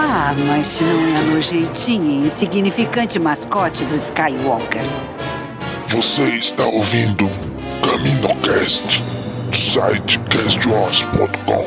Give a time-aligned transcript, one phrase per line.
[0.00, 4.80] Ah, mas se não é a nojentinha e insignificante mascote do Skywalker.
[5.88, 7.28] Você está ouvindo
[7.82, 9.02] CaminoCast
[9.50, 11.66] do site castwars.com.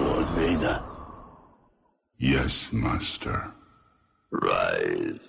[0.00, 0.82] Lord Vader.
[2.20, 3.52] Yes, Master.
[4.32, 5.20] Rise.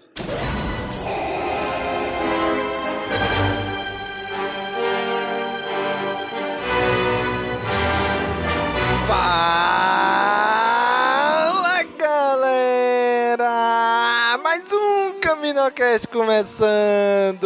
[9.12, 9.44] Fala
[12.00, 13.44] galera!
[14.42, 17.46] Mais um CaminoCast começando!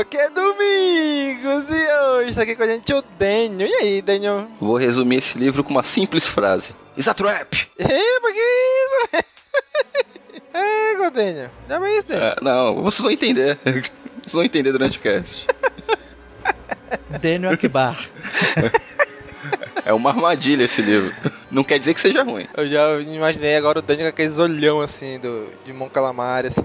[0.00, 3.68] Aqui é Domingos e hoje está aqui com a gente o Daniel.
[3.68, 4.48] E aí, Daniel?
[4.58, 6.74] Vou resumir esse livro com uma simples frase.
[6.96, 7.68] Is a trap!
[7.78, 9.08] Epa, que isso?
[10.56, 11.50] é, Godênio.
[11.68, 12.28] Já vai isso, Daniel.
[12.28, 13.58] É, não, vocês vão entender.
[13.62, 13.92] Vocês
[14.32, 15.46] vão entender durante o cast.
[17.20, 17.94] Daniel Akbar.
[19.86, 21.14] É uma armadilha esse livro.
[21.50, 22.48] Não quer dizer que seja ruim.
[22.56, 26.48] Eu já imaginei agora o Daniel com aqueles olhão assim do, de Mon Calamari.
[26.48, 26.62] Assim.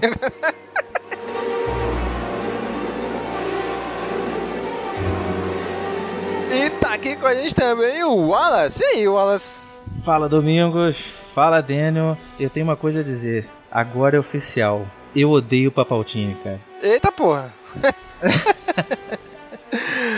[6.50, 8.82] e tá aqui com a gente também o Wallace.
[8.82, 9.60] E aí, Wallace?
[10.02, 10.98] Fala Domingos,
[11.34, 12.16] fala Daniel.
[12.38, 13.46] Eu tenho uma coisa a dizer.
[13.70, 14.86] Agora é oficial.
[15.14, 16.60] Eu odeio Papaltini, cara.
[16.82, 17.52] Eita porra!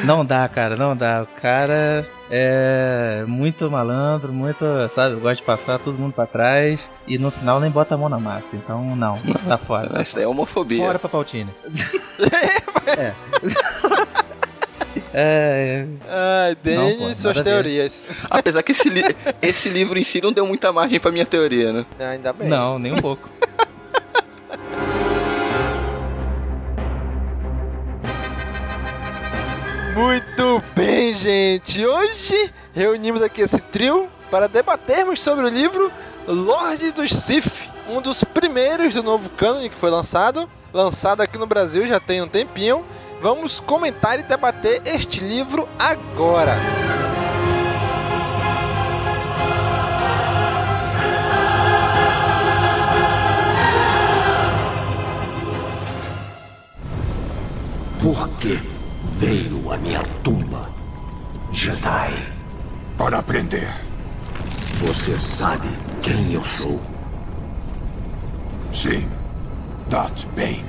[0.05, 1.23] Não dá, cara, não dá.
[1.23, 7.19] O cara é muito malandro, muito, sabe, gosta de passar todo mundo pra trás e
[7.19, 8.57] no final nem bota a mão na massa.
[8.57, 10.01] Então, não, tá fora.
[10.01, 10.83] Isso daí é homofobia.
[10.83, 11.51] Fora Papaltini.
[12.87, 13.13] é.
[15.15, 15.87] É.
[16.09, 18.07] Ai, Dani Não, pô, suas teorias.
[18.31, 19.03] Apesar que esse, li
[19.43, 21.87] esse livro em si não deu muita margem pra minha teoria, né?
[21.99, 22.49] Ainda bem.
[22.49, 23.29] Não, nem um pouco.
[29.95, 31.85] Muito bem, gente.
[31.85, 35.93] Hoje reunimos aqui esse trio para debatermos sobre o livro
[36.27, 41.47] Lorde dos Sith, um dos primeiros do novo cânone que foi lançado, lançado aqui no
[41.47, 42.87] Brasil já tem um tempinho.
[43.21, 46.57] Vamos comentar e debater este livro agora.
[58.01, 58.72] Por que
[59.19, 60.71] veio à minha tumba?
[61.53, 62.15] Jedi,
[62.97, 63.69] Para aprender.
[64.79, 65.69] você sabe
[66.03, 66.81] quem eu sou?
[68.73, 69.09] Sim.
[69.91, 70.65] Darth Bane.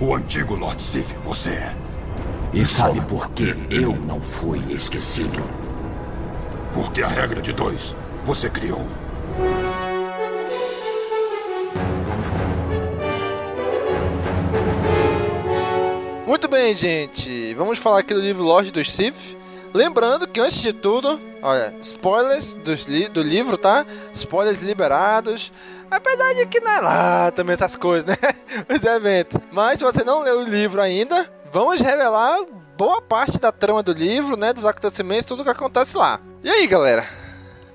[0.00, 1.76] O antigo Lord Sith, você é.
[2.52, 5.42] E sabe por que eu não fui esquecido?
[6.72, 8.86] Porque a regra de dois você criou.
[16.64, 17.52] Bem, gente.
[17.52, 19.36] Vamos falar aqui do livro Lorde dos Sith.
[19.74, 23.84] Lembrando que antes de tudo, olha, spoilers dos li do livro, tá?
[24.14, 25.52] Spoilers liberados.
[25.90, 28.16] A verdade é que não é lá também essas coisas, né?
[28.66, 29.38] Os eventos.
[29.52, 32.38] Mas se você não leu o livro ainda, vamos revelar
[32.78, 34.54] boa parte da trama do livro, né?
[34.54, 36.18] Dos acontecimentos, tudo que acontece lá.
[36.42, 37.06] E aí, galera?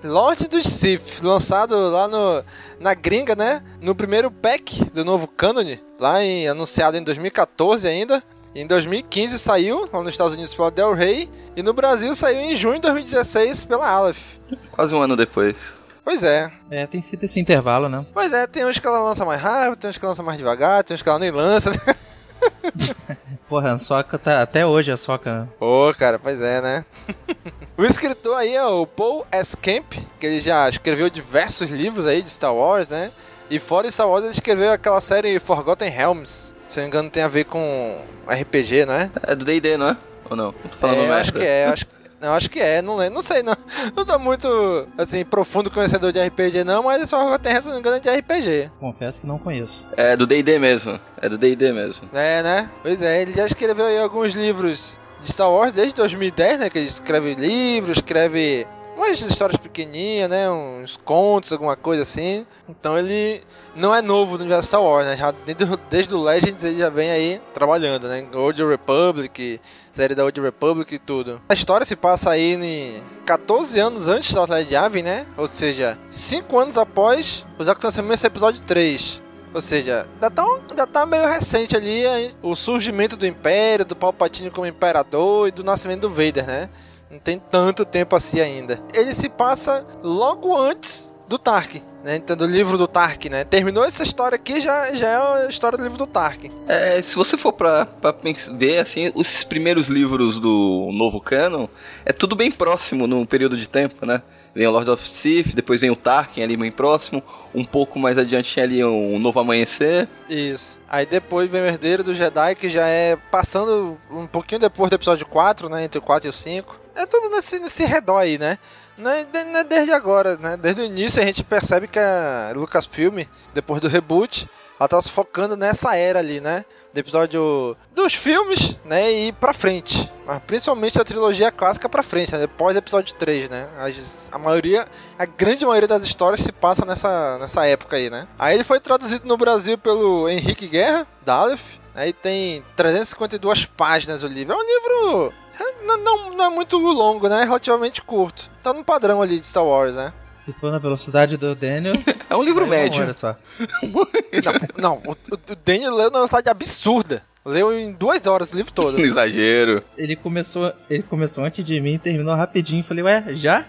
[0.04, 2.44] Lorde dos Sith, lançado lá no,
[2.80, 3.62] na gringa, né?
[3.82, 8.24] No primeiro pack do novo cânone, lá em, anunciado em 2014 ainda.
[8.56, 12.56] Em 2015 saiu lá nos Estados Unidos pela Del Rey e no Brasil saiu em
[12.56, 14.38] junho de 2016 pela Aleph.
[14.72, 15.56] Quase um ano depois.
[16.04, 16.52] Pois é.
[16.72, 18.04] É, tem sido esse intervalo, né?
[18.12, 20.38] Pois é, tem uns que ela lança mais rápido, tem uns que ela lança mais
[20.38, 21.72] devagar, tem uns que ela nem lança.
[23.48, 24.42] Porra, a Soca tá.
[24.42, 25.48] Até hoje a Soca.
[25.60, 26.86] Pô, cara, pois é, né?
[27.78, 29.56] o escritor aí é o Paul S.
[29.56, 33.12] Camp, que ele já escreveu diversos livros aí de Star Wars, né?
[33.50, 37.10] E fora de Star Wars ele escreveu aquela série Forgotten Realms, Se não me engano,
[37.10, 39.10] tem a ver com RPG, não é?
[39.24, 39.98] É do DD, não é?
[40.30, 40.54] Ou não?
[40.84, 41.88] é, eu acho que é, acho,
[42.22, 43.58] não, acho que é, não lembro, não sei, não.
[43.96, 47.98] Não tô muito, assim, profundo conhecedor de RPG, não, mas só tem, se não engano,
[47.98, 48.70] é de RPG.
[48.80, 49.86] Confesso que não conheço.
[49.98, 52.08] É do DD mesmo, é do DD mesmo.
[52.14, 52.70] É, né?
[52.84, 56.70] Pois é, ele já escreveu aí alguns livros de Star Wars desde 2010, né?
[56.70, 58.68] Que ele escreve livros, escreve
[59.10, 60.50] umas histórias pequenininhas, né?
[60.50, 62.46] Uns contos, alguma coisa assim.
[62.68, 63.42] Então ele
[63.76, 65.18] não é novo no universo Star Wars, né?
[65.18, 68.26] Já desde, desde o Legends ele já vem aí trabalhando, né?
[68.34, 69.60] Old Republic,
[69.96, 71.42] série da Old Republic e tudo.
[71.50, 75.26] A história se passa aí em 14 anos antes da Batalha de Yavin, né?
[75.38, 79.22] Ou seja, 5 anos após os acontecimentos do episódio 3.
[79.52, 82.04] Ou seja, ainda tá, ainda tá meio recente ali
[82.42, 86.70] o surgimento do Império, do Palpatine como Imperador e do nascimento do Vader, né?
[87.10, 88.80] Não tem tanto tempo assim ainda.
[88.94, 92.16] Ele se passa logo antes do Tark, né?
[92.16, 93.44] Então, do livro do Tark, né?
[93.44, 96.46] Terminou essa história aqui, já, já é a história do livro do Tark.
[96.68, 98.14] É, se você for pra, pra
[98.54, 101.68] ver, assim, os primeiros livros do novo canon,
[102.06, 104.22] é tudo bem próximo num período de tempo, né?
[104.54, 107.22] Vem o Lord of Sith, depois vem o Tarkin ali bem próximo,
[107.54, 110.08] um pouco mais adiante tinha ali um Novo Amanhecer.
[110.28, 110.80] Isso.
[110.88, 114.96] Aí depois vem o Herdeiro do Jedi, que já é passando um pouquinho depois do
[114.96, 115.84] episódio 4, né?
[115.84, 116.79] Entre o 4 e o 5.
[117.00, 118.60] É tudo nesse, nesse redor aí, né?
[118.98, 120.58] Não é, não é desde agora, né?
[120.58, 123.24] Desde o início a gente percebe que a Lucasfilm,
[123.54, 126.66] depois do reboot, ela tá se focando nessa era ali, né?
[126.94, 129.10] Do episódio dos filmes, né?
[129.10, 130.12] E pra frente.
[130.26, 132.40] Mas principalmente da trilogia clássica pra frente, né?
[132.40, 133.70] Depois do episódio 3, né?
[133.78, 134.86] A, a maioria,
[135.18, 138.28] a grande maioria das histórias se passa nessa, nessa época aí, né?
[138.38, 141.80] Aí ele foi traduzido no Brasil pelo Henrique Guerra, da Aleph.
[141.96, 144.54] Aí tem 352 páginas o livro.
[144.54, 145.34] É um livro
[145.84, 147.42] não, não, não, é muito longo, né?
[147.42, 148.50] É relativamente curto.
[148.64, 150.14] Tá no padrão ali de Star Wars, né?
[150.36, 151.96] Se for na velocidade do Daniel.
[152.30, 153.02] é um livro médio.
[153.02, 153.36] Olha só.
[154.78, 157.24] não, não, o, o Daniel leu na velocidade absurda.
[157.46, 159.00] Leu em duas horas o livro todo.
[159.02, 159.84] Exagero.
[159.98, 162.84] Ele começou, ele começou antes de mim e terminou rapidinho.
[162.84, 163.66] Falei, ué, já?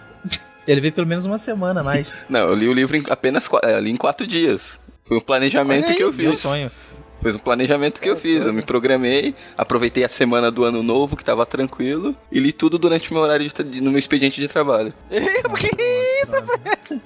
[0.66, 2.12] Ele veio pelo menos uma semana mais.
[2.28, 4.78] Não, eu li o livro em apenas é, li em quatro dias.
[5.04, 6.26] Foi um planejamento aí, que eu fiz.
[6.26, 6.70] Meu sonho.
[7.20, 8.46] Foi um planejamento que eu fiz.
[8.46, 12.78] Eu me programei, aproveitei a semana do ano novo, que tava tranquilo, e li tudo
[12.78, 14.92] durante o meu horário de, no meu expediente de trabalho.
[15.10, 17.02] que isso, velho?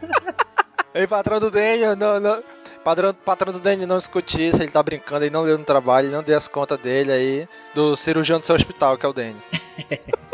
[0.95, 2.43] Ei, patrão do Daniel, não, não.
[2.85, 6.09] Padrão, patrão do Danny não escute isso, ele tá brincando, ele não leu no trabalho,
[6.09, 9.13] ele não deu as contas dele aí, do cirurgião do seu hospital, que é o
[9.13, 9.37] Danny.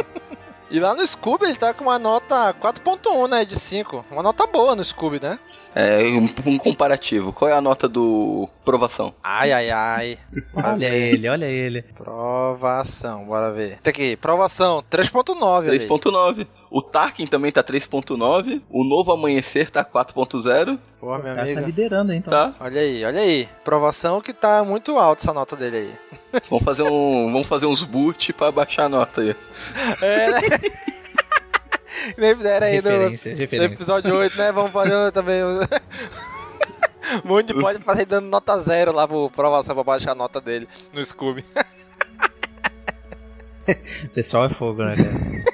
[0.70, 4.04] e lá no Scooby ele tá com uma nota 4.1, né, de 5.
[4.10, 5.38] Uma nota boa no Scooby, né?
[5.74, 7.32] É, um, um, comparativo.
[7.32, 9.14] Qual é a nota do provação?
[9.22, 10.18] Ai, ai, ai.
[10.54, 11.82] olha ele, olha ele.
[11.96, 13.78] Provação, bora ver.
[13.82, 15.70] Tem aqui, provação 3.9.
[15.70, 16.46] 3.9.
[16.70, 18.62] O Tarkin também tá 3.9.
[18.70, 20.78] O Novo Amanhecer tá 4.0.
[21.00, 21.60] Pô, meu amigo.
[21.60, 22.30] Tá liderando, então.
[22.30, 22.54] Tá.
[22.60, 23.48] Olha aí, olha aí.
[23.64, 26.40] Provação que tá muito alta essa nota dele aí.
[26.48, 29.34] Vamos fazer um, vamos fazer uns boot pra baixar a nota aí.
[30.00, 30.40] É, né?
[32.16, 33.68] Nem fizeram aí referência, no, referência.
[33.68, 34.52] no episódio 8, né?
[34.52, 35.42] Vamos fazer também.
[35.42, 35.58] Um
[37.28, 41.04] monte pode fazer dando nota zero lá pro provação pra baixar a nota dele no
[41.04, 41.44] Scooby.
[44.14, 45.49] Pessoal é fogo, né, cara?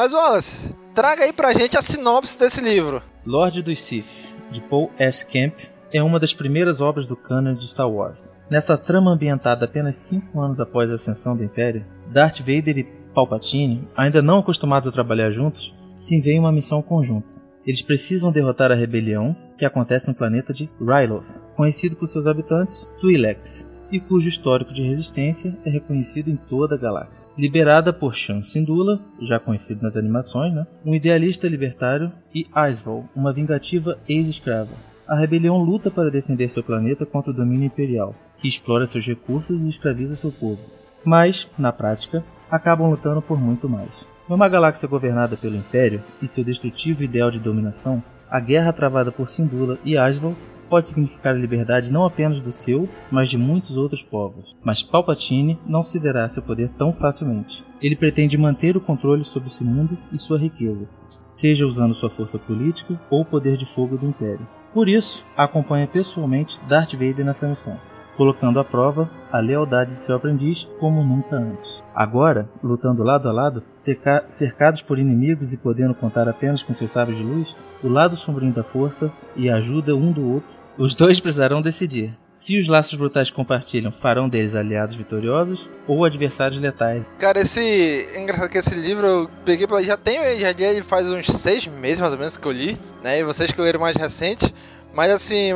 [0.00, 3.02] Mas Wallace, traga aí pra gente a sinopse desse livro.
[3.26, 5.26] Lorde dos Sith, de Paul S.
[5.26, 5.58] Camp,
[5.92, 8.40] é uma das primeiras obras do canon de Star Wars.
[8.48, 13.88] Nessa trama ambientada apenas cinco anos após a ascensão do Império, Darth Vader e Palpatine,
[13.96, 17.34] ainda não acostumados a trabalhar juntos, se enviam uma missão conjunta.
[17.66, 21.26] Eles precisam derrotar a rebelião que acontece no planeta de Ryloth,
[21.56, 26.78] conhecido por seus habitantes Twi'leks, e cujo histórico de resistência é reconhecido em toda a
[26.78, 27.28] galáxia.
[27.36, 30.66] Liberada por Shan Syndulla, já conhecido nas animações, né?
[30.84, 34.72] um idealista libertário, e Aisval, uma vingativa ex-escrava.
[35.06, 39.64] A rebelião luta para defender seu planeta contra o domínio imperial, que explora seus recursos
[39.64, 40.60] e escraviza seu povo.
[41.04, 44.06] Mas, na prática, acabam lutando por muito mais.
[44.28, 49.30] Numa galáxia governada pelo Império e seu destrutivo ideal de dominação, a guerra travada por
[49.30, 50.34] Syndulla e Asval
[50.68, 54.56] pode significar a liberdade não apenas do seu, mas de muitos outros povos.
[54.62, 57.64] Mas Palpatine não cederá seu poder tão facilmente.
[57.80, 60.88] Ele pretende manter o controle sobre esse mundo e sua riqueza,
[61.26, 64.46] seja usando sua força política ou o poder de fogo do Império.
[64.72, 67.78] Por isso, acompanha pessoalmente Darth Vader nessa missão
[68.18, 71.80] colocando à prova a lealdade de seu aprendiz como nunca antes.
[71.94, 76.90] Agora, lutando lado a lado, cerca cercados por inimigos e podendo contar apenas com seus
[76.90, 80.94] sábios de luz, o lado sombrio da força e a ajuda um do outro, os
[80.94, 87.04] dois precisarão decidir se os laços brutais compartilham farão deles aliados vitoriosos ou adversários letais.
[87.18, 88.08] Cara, esse.
[88.14, 89.82] É engraçado que esse livro eu peguei pra.
[89.82, 92.78] Já tenho, já li ele faz uns seis meses mais ou menos que eu li,
[93.02, 93.18] né?
[93.18, 94.54] E vocês que leram mais recente.
[94.94, 95.50] Mas assim,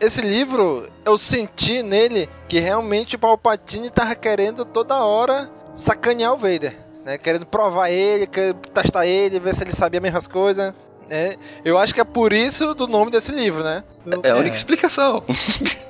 [0.00, 6.38] esse livro, eu senti nele que realmente o Palpatine tava querendo toda hora sacanear o
[6.38, 6.76] Vader.
[7.04, 10.72] Né, querendo provar ele, querendo testar ele, ver se ele sabia as mesmas coisas.
[11.10, 13.84] É, eu acho que é por isso do nome desse livro, né?
[14.22, 15.22] É a única explicação.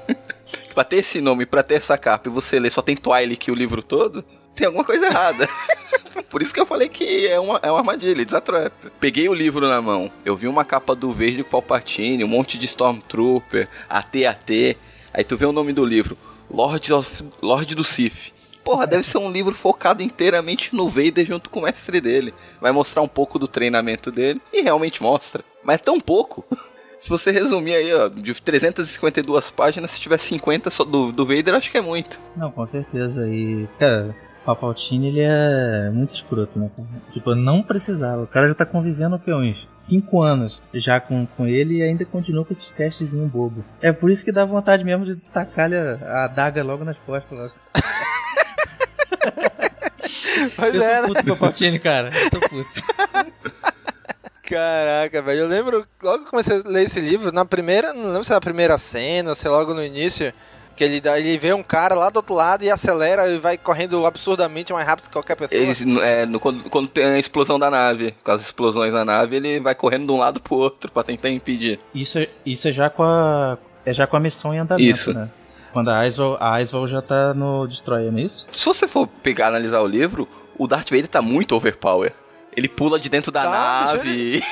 [0.75, 3.55] pra ter esse nome, pra ter essa capa e você ler só tem Twilight o
[3.55, 5.49] livro todo, tem alguma coisa errada.
[6.29, 8.73] Por isso que eu falei que é uma, é uma armadilha, desatrap.
[8.99, 12.67] Peguei o livro na mão, eu vi uma capa do verde Palpatine, um monte de
[12.67, 14.77] Stormtrooper, AT-AT.
[15.13, 16.17] Aí tu vê o nome do livro,
[16.51, 18.33] Lord, of, Lord do Sith.
[18.65, 22.35] Porra, deve ser um livro focado inteiramente no Vader junto com o mestre dele.
[22.61, 25.45] Vai mostrar um pouco do treinamento dele, e realmente mostra.
[25.63, 26.45] Mas é tão pouco.
[26.99, 31.57] Se você resumir aí, ó, de 352 páginas, se tiver 50 só do, do Vader,
[31.57, 32.21] acho que é muito.
[32.37, 33.29] Não, com certeza.
[33.29, 34.15] E, cara,
[34.45, 36.71] Palpatine, ele é muito escroto, né?
[37.13, 38.23] Tipo, não precisava.
[38.23, 42.05] O cara já tá convivendo com uns 5 anos já com, com ele e ainda
[42.05, 43.65] continua com esses testezinhos bobo.
[43.81, 47.37] É por isso que dá vontade mesmo de tacar a adaga logo nas costas.
[47.37, 47.53] Logo.
[50.57, 51.23] Pois eu é, tô né?
[51.23, 52.11] puto, Palpatine, cara.
[52.25, 52.71] Eu tô puto.
[54.43, 55.41] Caraca, velho.
[55.41, 58.33] Eu lembro, logo que eu comecei a ler esse livro, na primeira, não lembro se
[58.33, 60.33] é a primeira cena, se é logo no início,
[60.77, 63.57] que ele, dá- ele vê um cara lá do outro lado e acelera e vai
[63.57, 65.59] correndo absurdamente mais rápido que qualquer pessoa.
[65.61, 69.37] Ele, é, no- quando, quando tem a explosão da nave, com as explosões na nave,
[69.37, 71.79] ele vai correndo de um lado pro outro pra tentar impedir.
[71.95, 73.57] Isso, é- isso é já com a.
[73.87, 75.13] É já com a missão em andamento, Isso.
[75.15, 75.29] né?
[75.73, 78.47] Quando a Aisval já tá no Destroyer, não é isso?
[78.53, 82.13] Se você for pegar e analisar o livro, o Darth Vader tá muito overpower.
[82.55, 84.43] Ele pula de dentro da Tá, nave.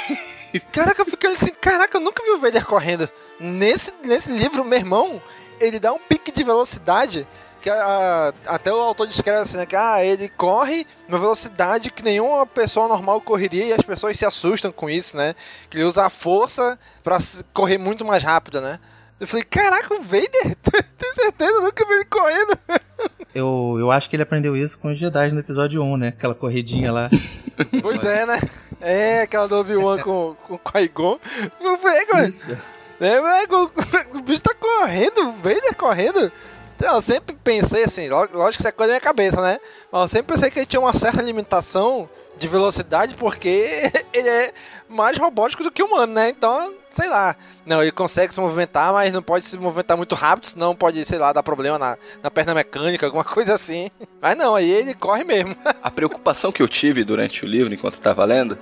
[0.73, 3.09] Caraca, eu fiquei assim, caraca, eu nunca vi o Vader correndo.
[3.39, 5.21] Nesse, nesse livro, meu irmão,
[5.61, 7.27] ele dá um pique de velocidade
[7.61, 12.03] que a- até o autor descreve assim, né, que ah, ele corre numa velocidade que
[12.03, 15.35] nenhuma pessoa normal correria e as pessoas se assustam com isso, né?
[15.69, 18.81] Que ele usa a força pra s- correr muito mais rápido, né?
[19.21, 20.57] Eu falei, caraca, o Vader?
[20.99, 21.51] Tem certeza?
[21.53, 22.59] Eu nunca vi ele correndo.
[23.33, 26.09] Eu, eu acho que ele aprendeu isso com os Jedi no episódio 1, né?
[26.09, 27.09] Aquela corridinha lá.
[27.81, 28.41] Pois é, né?
[28.81, 31.21] É, aquela do Obi-Wan com, com o Qui-Gon.
[31.61, 32.59] Eu falei, "Cara, Isso.
[32.99, 33.71] É, mas o,
[34.19, 36.33] o bicho tá correndo, o Vader correndo.
[36.75, 39.61] Então, eu sempre pensei assim, ló- lógico que isso é coisa da minha cabeça, né?
[39.93, 44.53] Mas eu sempre pensei que ele tinha uma certa limitação de velocidade porque ele é
[44.89, 46.31] mais robótico do que humano, né?
[46.31, 47.37] Então, sei lá.
[47.67, 51.19] Não, ele consegue se movimentar, mas não pode se movimentar muito rápido, senão pode, sei
[51.19, 53.91] lá, dar problema na, na perna mecânica, alguma coisa assim.
[54.21, 55.57] Mas não, aí ele corre mesmo.
[55.83, 58.59] A preocupação que eu tive durante o livro, enquanto eu tava lendo,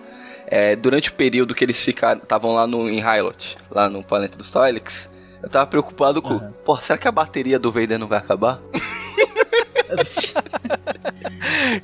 [0.47, 4.37] é durante o período que eles ficaram, estavam lá no, em Hylot, lá no planeta
[4.37, 5.08] dos Twi'leks,
[5.42, 8.61] eu tava preocupado com, pô, será que a bateria do Vader não vai acabar?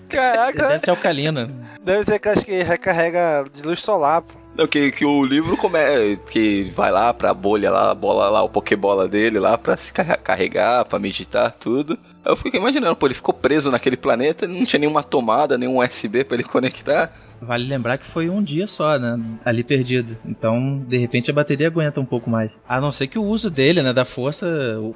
[0.08, 1.50] Caraca, Deve ser alcalina.
[1.82, 4.34] deve ser que acho que recarrega de luz solar, pô.
[4.56, 8.40] Não, que, que o livro come, que vai lá pra bolha lá, a bola lá,
[8.42, 11.98] o pokebola dele lá pra se carre- carregar, pra meditar, tudo.
[12.24, 16.22] Eu fico imaginando, pô, ele ficou preso naquele planeta, não tinha nenhuma tomada, nenhum USB
[16.24, 17.12] pra ele conectar.
[17.42, 19.18] Vale lembrar que foi um dia só, né?
[19.44, 20.16] Ali perdido.
[20.24, 22.56] Então, de repente, a bateria aguenta um pouco mais.
[22.66, 23.92] A não ser que o uso dele, né?
[23.92, 24.46] Da força,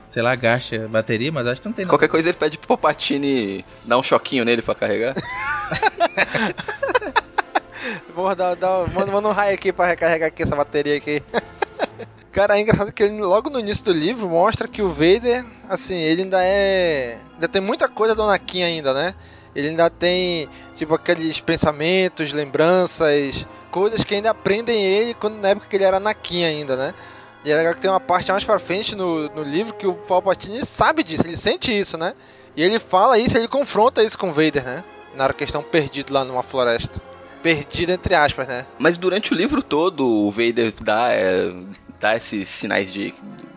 [0.06, 1.92] sei lá, gaste a bateria, mas acho que não tem nada.
[1.92, 5.14] Qualquer coisa ele pede pro Palpatine dar um choquinho nele pra carregar.
[8.14, 11.22] Vou dar, dar, manda, manda um raio aqui pra recarregar aqui essa bateria aqui.
[12.30, 15.96] Cara, é engraçado que ele, logo no início do livro mostra que o Vader, assim,
[15.96, 17.18] ele ainda é.
[17.34, 19.14] Ainda tem muita coisa do Anakin ainda, né?
[19.54, 25.66] Ele ainda tem, tipo, aqueles pensamentos, lembranças, coisas que ainda aprendem ele quando na época
[25.68, 26.94] que ele era Anakin ainda, né?
[27.44, 29.94] E é legal que tem uma parte mais pra frente no, no livro que o
[29.94, 32.14] Palpatine sabe disso, ele sente isso, né?
[32.54, 34.84] E ele fala isso, ele confronta isso com o Vader, né?
[35.14, 37.00] Na hora que eles estão perdidos lá numa floresta.
[37.54, 38.66] Perdido entre aspas, né?
[38.78, 41.50] Mas durante o livro todo, o Vader dá, é,
[41.98, 43.14] dá esses sinais de,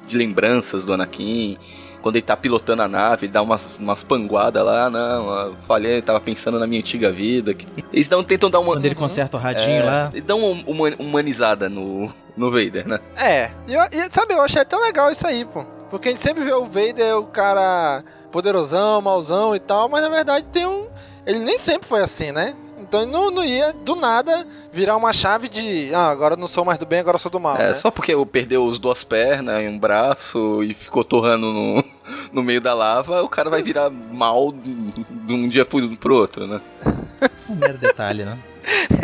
[0.08, 1.58] de lembranças do Anakin.
[2.02, 6.02] Quando ele tá pilotando a nave, ele dá umas, umas panguadas lá, não, eu falhei,
[6.02, 7.54] tava pensando na minha antiga vida.
[7.94, 8.74] Eles dão, tentam dar uma...
[8.74, 10.10] Quando ele conserta o radinho é, lá.
[10.14, 13.00] Eles dão uma uma humanizada no, no Vader, né?
[13.16, 15.64] É, e, eu- e, sabe, eu achei até legal isso aí, pô.
[15.92, 20.08] Porque a gente sempre vê o Vader, o cara poderosão, mauzão e tal, mas na
[20.10, 20.88] verdade tem um.
[21.26, 22.56] Ele nem sempre foi assim, né?
[22.92, 25.96] Então não, não ia do nada virar uma chave de.
[25.96, 27.56] Ah, agora não sou mais do bem, agora eu sou do mal.
[27.56, 27.74] É, né?
[27.76, 31.82] só porque eu perdeu as duas pernas e um braço e ficou torrando no,
[32.34, 36.46] no meio da lava, o cara vai virar mal de um dia pro, pro outro,
[36.46, 36.60] né?
[37.48, 38.38] Um mero detalhe, né?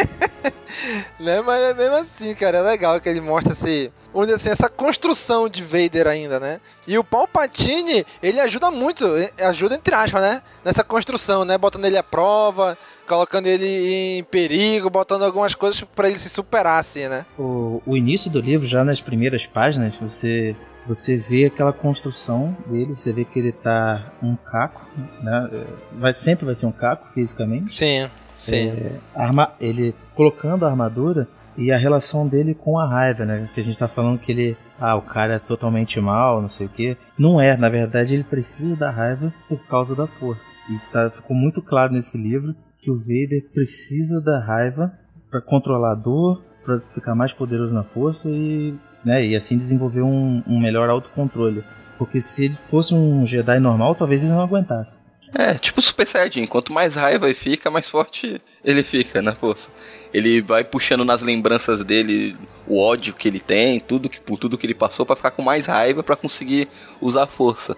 [1.19, 1.41] né?
[1.41, 3.55] Mas é mesmo assim, cara, é legal que ele mostra
[4.13, 6.59] vamos dizer assim, essa construção de Vader ainda, né?
[6.87, 9.05] E o Palpatine, ele ajuda muito,
[9.37, 10.41] ajuda entre aspas, né?
[10.63, 11.57] Nessa construção, né?
[11.57, 12.77] Botando ele à prova,
[13.07, 17.25] colocando ele em perigo, botando algumas coisas pra ele se superar, assim, né?
[17.37, 20.55] O, o início do livro, já nas primeiras páginas, você
[20.87, 24.87] você vê aquela construção dele, você vê que ele tá um caco,
[25.21, 25.65] né?
[25.91, 27.75] Vai, sempre vai ser um caco fisicamente.
[27.75, 28.69] Sim, sim.
[28.69, 31.27] É, arma, ele colocando a armadura
[31.57, 33.49] e a relação dele com a raiva, né?
[33.53, 36.67] Que a gente tá falando que ele, ah, o cara é totalmente mal, não sei
[36.67, 36.95] o que.
[37.17, 40.53] Não é, na verdade ele precisa da raiva por causa da força.
[40.69, 44.93] E tá, ficou muito claro nesse livro que o Vader precisa da raiva
[45.31, 50.03] para controlar a dor, para ficar mais poderoso na força e, né, e assim desenvolver
[50.03, 51.63] um, um melhor autocontrole.
[51.97, 55.01] Porque se ele fosse um Jedi normal, talvez ele não aguentasse.
[55.33, 59.69] É, tipo Super Saiyajin, quanto mais raiva ele fica, mais forte ele fica na força.
[60.13, 64.57] Ele vai puxando nas lembranças dele o ódio que ele tem, tudo que, por tudo
[64.57, 66.67] que ele passou, para ficar com mais raiva para conseguir
[67.01, 67.75] usar a força.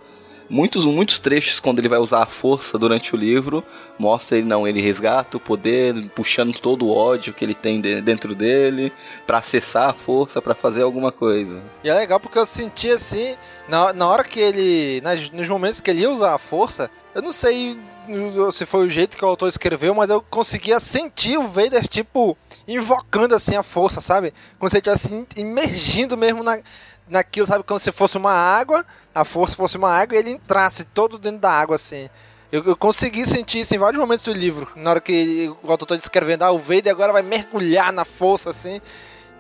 [0.50, 3.64] Muitos, muitos trechos, quando ele vai usar a força durante o livro,
[4.00, 8.02] mostra ele não, ele resgata o poder, puxando todo o ódio que ele tem de,
[8.02, 8.94] dentro dele
[9.28, 11.62] para acessar a força para fazer alguma coisa.
[11.84, 13.36] E é legal porque eu senti assim,
[13.68, 17.22] na, na hora que ele, nas, nos momentos que ele ia usar a força, eu
[17.22, 17.78] não sei
[18.54, 22.38] se foi o jeito que o autor escreveu, mas eu conseguia sentir o Vader, tipo,
[22.68, 24.34] invocando assim a força, sabe?
[24.58, 26.60] Como se ele estivesse imergindo mesmo na,
[27.08, 27.64] naquilo, sabe?
[27.64, 31.40] Como se fosse uma água, a força fosse uma água e ele entrasse todo dentro
[31.40, 32.10] da água, assim.
[32.52, 34.68] Eu, eu, consegui sentir isso em vários momentos do livro.
[34.76, 38.50] Na hora que o autor está descrevendo, ah, o Vader agora vai mergulhar na força,
[38.50, 38.82] assim.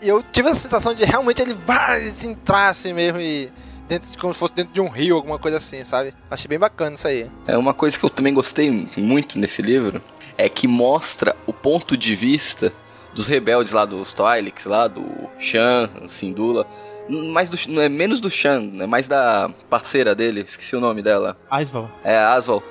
[0.01, 3.51] E eu tive a sensação de realmente ele, bah, ele se entrar assim mesmo e.
[3.87, 6.13] Dentro, como se fosse dentro de um rio, alguma coisa assim, sabe?
[6.29, 7.27] Achei bem bacana isso aí.
[7.47, 9.99] É uma coisa que eu também gostei muito nesse livro
[10.37, 12.71] é que mostra o ponto de vista
[13.15, 15.03] dos rebeldes lá dos Twi'leks, lá do
[15.39, 16.67] Shan, Sindula,
[17.09, 21.01] mais do, não é menos do Shan, é mais da parceira dele, esqueci o nome
[21.01, 21.35] dela.
[21.49, 21.89] Asval.
[22.03, 22.63] É, Asval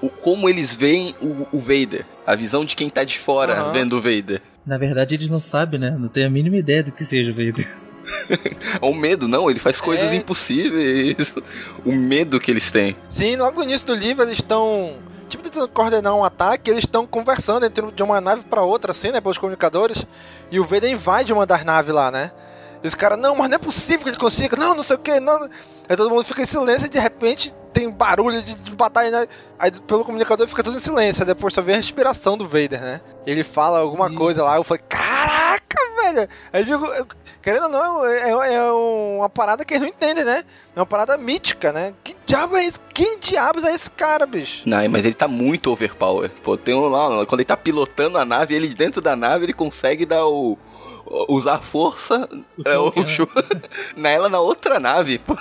[0.00, 2.04] o como eles veem o, o Vader.
[2.26, 3.72] A visão de quem tá de fora uhum.
[3.72, 4.40] vendo o Vader.
[4.64, 5.96] Na verdade, eles não sabem, né?
[5.98, 7.66] Não tem a mínima ideia do que seja o Vader.
[8.80, 9.50] é um medo, não.
[9.50, 10.14] Ele faz coisas é...
[10.14, 11.34] impossíveis.
[11.84, 12.96] o medo que eles têm.
[13.08, 14.96] Sim, logo no início do livro eles estão.
[15.28, 19.10] Tipo, tentando coordenar um ataque, eles estão conversando entre de uma nave para outra, assim,
[19.10, 19.20] né?
[19.20, 20.06] Pelos comunicadores.
[20.50, 22.30] E o Vader invade uma das naves lá, né?
[22.82, 24.98] E os caras, não, mas não é possível que ele consiga, não, não sei o
[24.98, 25.48] que, não.
[25.88, 29.28] Aí todo mundo fica em silêncio e de repente tem barulho de, de batalha, né?
[29.58, 31.22] Aí pelo comunicador fica tudo em silêncio.
[31.22, 33.00] Aí depois só vê a respiração do Vader, né?
[33.26, 34.16] Ele fala alguma Isso.
[34.16, 36.28] coisa lá, eu falei, caraca, velho!
[36.52, 36.86] Aí digo,
[37.42, 40.44] querendo ou não, é, é, é, uma parada que eles não entendem, né?
[40.74, 41.94] É uma parada mítica, né?
[42.02, 42.78] Que diabo é esse?
[42.94, 44.62] Quem diabos é esse cara, bicho?
[44.66, 46.30] Não, mas ele tá muito overpower.
[46.42, 49.52] Pô, tem um lá, quando ele tá pilotando a nave, ele dentro da nave, ele
[49.52, 50.58] consegue dar o
[51.28, 52.28] usar força
[52.58, 52.92] o é, o,
[53.96, 55.18] nela na outra nave.
[55.18, 55.36] Pô.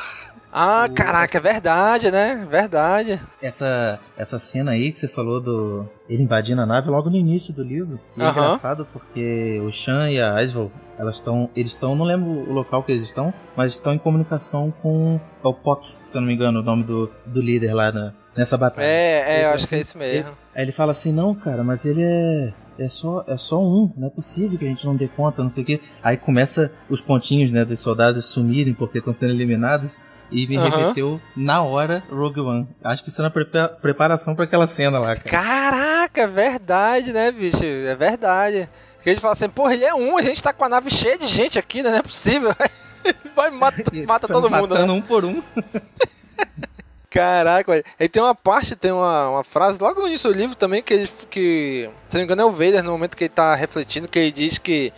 [0.52, 2.48] Ah, caraca, é verdade, né?
[2.50, 3.22] Verdade.
[3.42, 7.54] Essa, essa cena aí que você falou do ele invadindo a nave logo no início
[7.54, 8.00] do livro.
[8.16, 12.30] E é engraçado porque o Shan e a Aisval, elas estão, eles estão, não lembro
[12.30, 16.28] o local que eles estão, mas estão em comunicação com o Pock, se eu não
[16.28, 18.86] me engano, o nome do, do líder lá na, nessa batalha.
[18.86, 20.30] É, é, eu acho assim, que é isso mesmo.
[20.30, 23.92] Ele, aí ele fala assim: "Não, cara, mas ele é é só, é só um,
[23.98, 25.82] não é possível que a gente não dê conta, não sei o quê.
[26.04, 29.98] Aí começa os pontinhos, né, dos soldados sumirem porque estão sendo eliminados
[30.30, 30.70] e me uhum.
[30.70, 32.68] remeteu na hora Rogue One.
[32.84, 33.32] Acho que isso é na
[33.70, 35.30] preparação para aquela cena lá, cara.
[35.30, 37.64] Caraca, é verdade, né, bicho?
[37.64, 38.70] É verdade.
[39.02, 41.18] Que ele fala assim, porra, ele é um, a gente tá com a nave cheia
[41.18, 41.90] de gente aqui, né?
[41.90, 42.54] Não é possível.
[43.36, 44.70] Vai mata, mata todo mundo.
[44.70, 45.00] Matando né?
[45.00, 45.42] um por um.
[47.18, 47.84] Caraca, velho.
[48.00, 50.94] Aí tem uma parte, tem uma, uma frase logo no início do livro também que
[50.94, 54.08] ele, que, se não me engano, é o Vader no momento que ele tá refletindo,
[54.08, 54.94] que ele diz que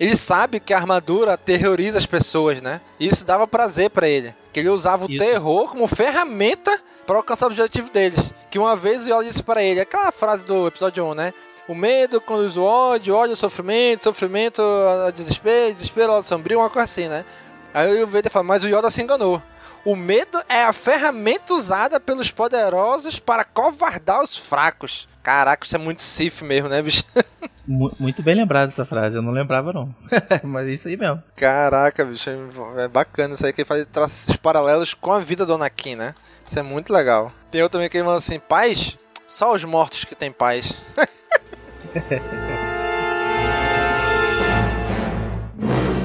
[0.00, 2.80] ele sabe que a armadura aterroriza as pessoas, né?
[2.98, 4.34] E isso dava prazer para ele.
[4.50, 5.22] Que ele usava o isso.
[5.22, 8.32] terror como ferramenta para alcançar o objetivo deles.
[8.50, 11.34] Que uma vez o Yoda disse para ele, aquela frase do episódio 1, né?
[11.68, 16.70] O medo conduz o ódio, ódio ao sofrimento, sofrimento ao desespero, desespero ao sombrio, uma
[16.70, 17.26] coisa assim, né?
[17.74, 19.42] Aí o Vader fala, mas o Yoda se enganou.
[19.88, 25.08] O medo é a ferramenta usada pelos poderosos para covardar os fracos.
[25.22, 27.02] Caraca, isso é muito Sif mesmo, né, bicho?
[27.66, 29.94] Muito bem lembrado essa frase, eu não lembrava não.
[30.42, 31.22] Mas é isso aí mesmo.
[31.36, 32.30] Caraca, bicho,
[32.78, 36.14] é bacana isso aí que ele faz esses paralelos com a vida do Anakin, né?
[36.46, 37.30] Isso é muito legal.
[37.50, 38.96] Tem outro também que ele manda assim, paz?
[39.26, 40.74] Só os mortos que têm paz.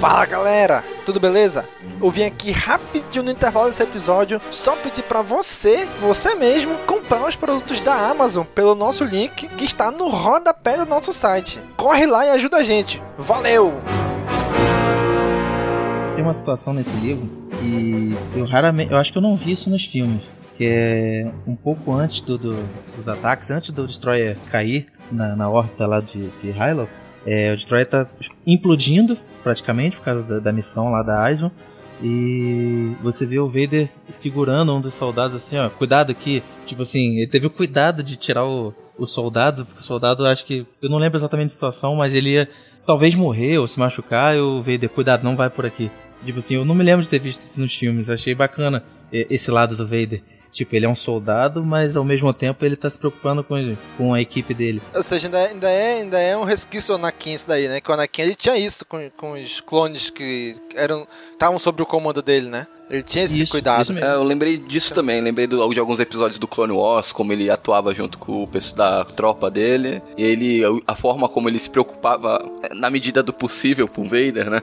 [0.04, 1.64] Fala galera, tudo beleza?
[2.02, 7.26] Eu vim aqui rapidinho no intervalo desse episódio só pedir para você, você mesmo, comprar
[7.26, 11.58] os produtos da Amazon pelo nosso link que está no rodapé do nosso site.
[11.78, 13.02] Corre lá e ajuda a gente.
[13.18, 13.76] Valeu!
[16.16, 19.70] Tem uma situação nesse livro que eu raramente, eu acho que eu não vi isso
[19.70, 22.62] nos filmes, que é um pouco antes do, do,
[22.98, 26.52] dos ataques, antes do Destroyer cair na, na órbita lá de, de
[27.26, 28.08] É, o Destroyer está
[28.46, 31.52] implodindo praticamente por causa da, da missão lá da Aisman
[32.02, 36.44] E você vê o Vader segurando um dos soldados assim, ó, cuidado aqui.
[36.66, 40.46] Tipo assim, ele teve o cuidado de tirar o, o soldado, porque o soldado acho
[40.46, 40.66] que.
[40.82, 42.50] Eu não lembro exatamente a situação, mas ele ia
[42.86, 45.90] talvez morrer ou se machucar, e o Vader, cuidado, não vai por aqui.
[46.26, 49.52] Tipo assim, eu não me lembro de ter visto isso nos filmes, achei bacana esse
[49.52, 50.22] lado do Vader.
[50.54, 54.14] Tipo, ele é um soldado, mas ao mesmo tempo ele tá se preocupando com, com
[54.14, 54.80] a equipe dele.
[54.94, 57.82] Ou seja, ainda, ainda, é, ainda é um resquício do Anakin isso daí, né?
[57.82, 61.86] Que o Anakin ele tinha isso com, com os clones que eram estavam sob o
[61.88, 62.68] comando dele, né?
[62.88, 63.82] Ele tinha esse isso, cuidado.
[63.82, 67.34] Isso é, eu lembrei disso também, lembrei do, de alguns episódios do Clone Wars, como
[67.34, 70.04] ele atuava junto com o pessoal da tropa dele.
[70.16, 74.52] E ele, a forma como ele se preocupava, na medida do possível, com o Vader,
[74.52, 74.62] né?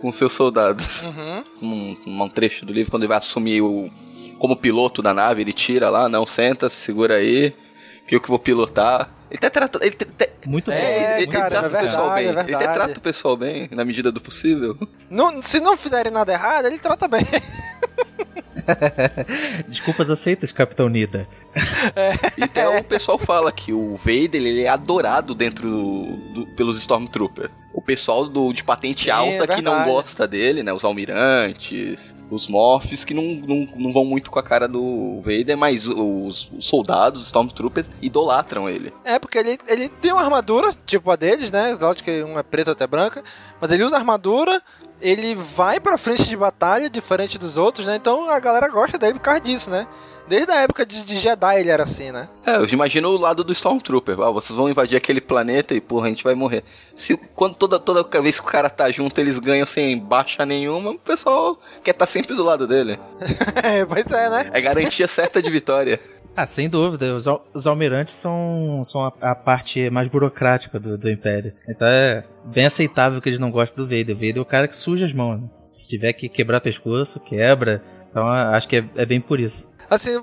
[0.00, 1.02] Com seus soldados.
[1.02, 1.44] Uhum.
[1.62, 3.90] Um, um trecho do livro, quando ele vai assumir o
[4.38, 7.54] como piloto da nave, ele tira lá, não, senta, segura aí,
[8.06, 9.10] que eu que vou pilotar.
[9.30, 9.84] Ele até trata.
[9.84, 9.96] Ele
[10.46, 10.86] muito é, bem.
[10.86, 12.26] Ele, ele cara, trata é verdade, o pessoal bem.
[12.26, 14.78] É ele até trata o pessoal bem, na medida do possível.
[15.10, 17.26] Não, se não fizerem nada errado, ele trata bem.
[19.68, 21.28] Desculpas aceitas, Capitão Nida.
[21.94, 22.12] É.
[22.38, 27.50] Então o pessoal fala que o Vader ele é adorado dentro do, do, pelos Stormtroopers.
[27.72, 30.72] O pessoal do, de patente Sim, alta é que não gosta dele, né?
[30.72, 35.56] Os almirantes, os Morphs, que não, não, não vão muito com a cara do Vader,
[35.56, 38.92] mas os, os soldados, os Stormtroopers, idolatram ele.
[39.04, 41.76] É, porque ele, ele tem uma armadura, tipo a deles, né?
[41.80, 43.22] Lógico que um é preto até branca,
[43.60, 44.60] mas ele usa armadura,
[45.00, 47.96] ele vai pra frente de batalha, diferente dos outros, né?
[47.96, 49.86] Então a galera gosta dele por causa disso, né?
[50.28, 52.28] Desde a época de, de, Jedi ele era assim, né?
[52.44, 54.20] É, eu imagino o lado do Stormtrooper.
[54.20, 56.64] Ah, vocês vão invadir aquele planeta e, porra, a gente vai morrer.
[56.96, 60.90] Se, quando toda, toda vez que o cara tá junto, eles ganham sem baixa nenhuma,
[60.90, 62.98] o pessoal quer estar tá sempre do lado dele.
[63.88, 64.50] pois é, né?
[64.52, 66.00] É garantia certa de vitória.
[66.36, 67.14] Ah, sem dúvida.
[67.14, 71.54] Os, os almirantes são, são a, a parte mais burocrática do, do, Império.
[71.66, 74.14] Então é bem aceitável que eles não gostem do Vader.
[74.14, 75.40] O Vader é o cara que suja as mãos.
[75.40, 75.48] Né?
[75.72, 77.82] Se tiver que quebrar pescoço, quebra.
[78.10, 79.66] Então acho que é, é bem por isso.
[79.88, 80.22] Assim,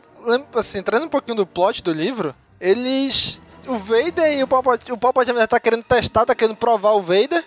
[0.53, 3.39] assim, entrando um pouquinho do plot do livro, eles.
[3.65, 7.43] O Vader e o Palpatine, o tá querendo testar, tá querendo provar o Vader.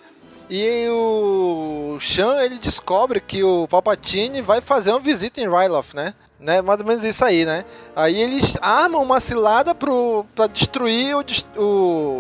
[0.48, 6.14] E o Shan, ele descobre que o Palpatine vai fazer uma visita em Ryloth, né?
[6.38, 6.61] Né?
[6.62, 7.64] Mais ou menos isso aí, né?
[7.94, 11.25] Aí eles armam uma cilada pro, pra destruir o,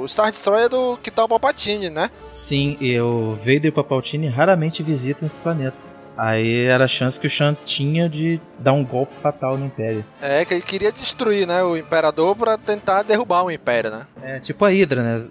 [0.02, 2.10] o Star Destroyer do que tá o Palpatine, né?
[2.24, 5.96] Sim, e o Vader e o Palpatine raramente visitam esse planeta.
[6.16, 10.02] Aí era a chance que o Shan tinha de dar um golpe fatal no Império.
[10.20, 14.06] É, que ele queria destruir, né, o Imperador para tentar derrubar o Império, né?
[14.22, 15.26] É, tipo a Hydra, né?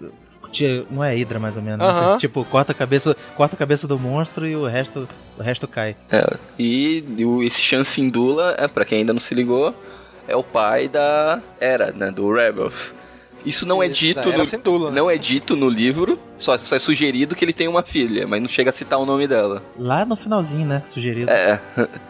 [0.90, 1.84] Não é Hydra, mais ou menos.
[1.86, 2.18] Uh -huh.
[2.18, 5.96] Tipo, corta a, cabeça, corta a cabeça do monstro e o resto, o resto cai.
[6.10, 7.04] É, e
[7.42, 9.74] esse Shan Sindula, é, pra quem ainda não se ligou,
[10.28, 12.94] é o pai da Era, né, do Rebels.
[13.46, 14.96] Isso não é Isso, é dito no, dula, né?
[14.96, 18.42] não é dito no livro, só, só, é sugerido que ele tem uma filha, mas
[18.42, 19.62] não chega a citar o nome dela.
[19.78, 20.82] Lá no finalzinho, né?
[20.84, 21.30] Sugerido.
[21.30, 21.60] É.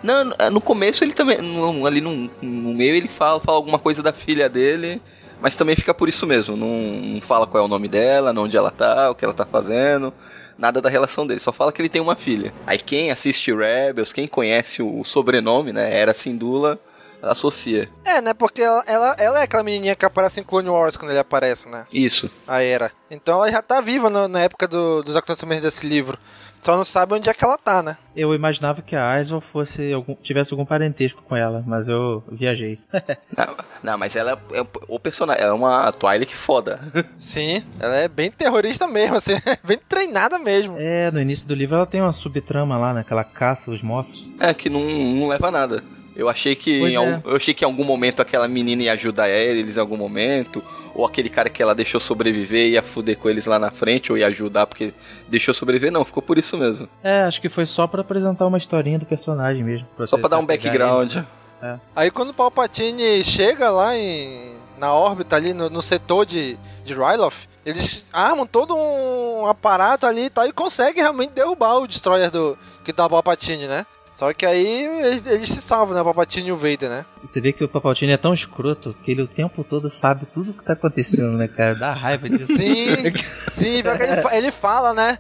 [0.02, 4.02] Não, no começo ele também, no, ali no, no meio ele fala, fala alguma coisa
[4.02, 5.00] da filha dele,
[5.40, 8.56] mas também fica por isso mesmo, não, não fala qual é o nome dela, onde
[8.56, 10.12] ela tá, o que ela tá fazendo
[10.58, 12.52] nada da relação dele, só fala que ele tem uma filha.
[12.66, 16.80] Aí quem assiste Rebels, quem conhece o sobrenome, né, Era Sindula,
[17.22, 17.88] associa.
[18.04, 18.34] É, né?
[18.34, 21.68] Porque ela, ela, ela, é aquela menininha que aparece em Clone Wars quando ele aparece,
[21.68, 21.86] né?
[21.92, 22.30] Isso.
[22.46, 22.92] A Era.
[23.10, 26.18] Então ela já tá viva no, na época do, dos acontecimentos desse livro.
[26.66, 27.96] Só não sabe onde é que ela tá, né?
[28.16, 32.80] Eu imaginava que a Aizel fosse algum, tivesse algum parentesco com ela, mas eu viajei.
[33.38, 36.80] não, não, mas ela é, é o personagem, ela é uma Twilight foda.
[37.16, 40.74] Sim, ela é bem terrorista mesmo, assim, bem treinada mesmo.
[40.76, 43.04] É, no início do livro ela tem uma subtrama lá, né?
[43.06, 44.32] Que ela caça os morphs.
[44.40, 45.84] É, que não, não leva a nada.
[46.16, 47.22] Eu achei que em, é.
[47.24, 50.62] eu achei que em algum momento aquela menina ia ajudar eles em algum momento,
[50.94, 54.16] ou aquele cara que ela deixou sobreviver ia fuder com eles lá na frente ou
[54.16, 54.94] ia ajudar porque
[55.28, 56.88] deixou sobreviver, não, ficou por isso mesmo.
[57.02, 59.86] É, acho que foi só para apresentar uma historinha do personagem mesmo.
[59.94, 61.16] Pra só para dar um background.
[61.62, 61.76] É.
[61.94, 66.94] Aí quando o Palpatine chega lá em na órbita ali no, no setor de de
[66.94, 72.30] Ryloth, eles armam todo um aparato ali e tal e conseguem realmente derrubar o destroyer
[72.30, 73.84] do que tá o Palpatine, né?
[74.16, 76.00] Só que aí eles, eles se salvam, né?
[76.00, 77.04] O Papatini e o Vader, né?
[77.22, 80.52] Você vê que o Papatini é tão escroto que ele o tempo todo sabe tudo
[80.52, 81.74] o que tá acontecendo, né, cara?
[81.74, 82.56] Dá raiva disso.
[82.56, 83.12] Sim,
[83.52, 83.88] sim, ele,
[84.32, 85.18] ele fala, né?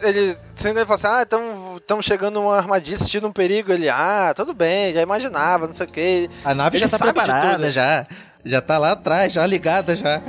[0.00, 3.72] Ele sempre fala assim, ah, estamos chegando uma armadilha, sentindo um perigo.
[3.72, 6.30] Ele, ah, tudo bem, já imaginava, não sei o que.
[6.44, 8.06] A nave ele já tá preparada, já.
[8.44, 10.22] Já tá lá atrás, já ligada, já.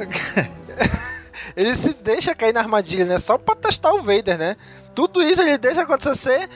[1.55, 3.19] ele se deixa cair na armadilha, né?
[3.19, 4.57] Só pra testar o Vader, né?
[4.95, 6.49] Tudo isso ele deixa acontecer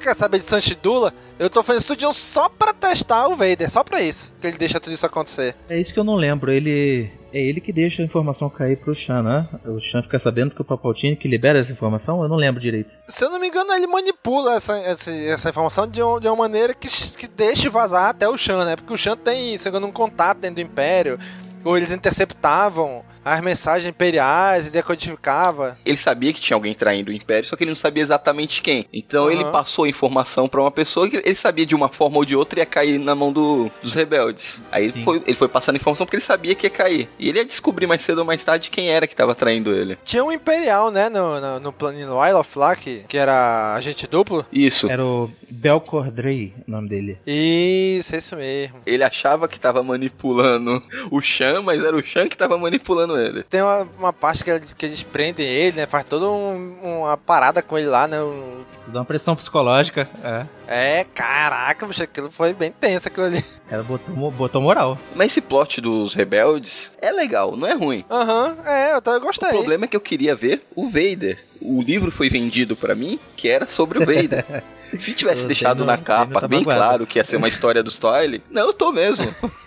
[0.00, 1.12] quer saber de Sanchidula?
[1.38, 4.32] Eu tô fazendo isso só pra testar o Vader, só pra isso.
[4.40, 5.54] Que ele deixa tudo isso acontecer.
[5.68, 6.50] É isso que eu não lembro.
[6.50, 9.46] Ele é ele que deixa a informação cair pro Chan, né?
[9.66, 12.90] O Chan fica sabendo que o Palpatine que libera essa informação, eu não lembro direito.
[13.08, 16.36] Se eu não me engano, ele manipula essa, essa, essa informação de, um, de uma
[16.36, 18.76] maneira que, que deixe vazar até o Chan, né?
[18.76, 21.18] Porque o Chan tem, se um contato dentro do Império,
[21.62, 25.76] ou eles interceptavam as mensagens imperiais e decodificava.
[25.84, 28.86] Ele sabia que tinha alguém traindo o Império, só que ele não sabia exatamente quem.
[28.92, 29.30] Então uhum.
[29.32, 32.36] ele passou a informação para uma pessoa que ele sabia de uma forma ou de
[32.36, 34.62] outra ia cair na mão do, dos rebeldes.
[34.70, 37.08] Aí ele foi, ele foi passando a informação porque ele sabia que ia cair.
[37.18, 39.98] E ele ia descobrir mais cedo ou mais tarde quem era que estava traindo ele.
[40.04, 44.44] Tinha um Imperial, né, no, no, no Isle of lá, que, era agente duplo.
[44.52, 44.88] Isso.
[44.88, 47.18] Era o Belcor Drey, o nome dele.
[47.26, 48.76] Isso, isso mesmo.
[48.86, 53.42] Ele achava que estava manipulando o Shan, mas era o Shan que estava manipulando ele.
[53.44, 55.86] Tem uma, uma parte que, que eles prendem ele, né?
[55.86, 58.20] Faz toda um, uma parada com ele lá, né?
[58.22, 58.64] Um...
[58.88, 60.46] Dá uma pressão psicológica, é.
[60.68, 63.44] É, caraca, bicho, aquilo foi bem tenso aquilo ali.
[63.70, 64.98] Ela botou, botou moral.
[65.14, 68.04] Mas esse plot dos rebeldes é legal, não é ruim.
[68.10, 69.48] Aham, uhum, é, eu, eu gostei.
[69.48, 71.44] O problema é que eu queria ver o Vader.
[71.60, 74.44] O livro foi vendido para mim que era sobre o Vader.
[74.98, 78.44] Se tivesse deixado na capa tá bem claro que ia ser uma história dos Twilight,
[78.50, 79.34] não, eu tô mesmo.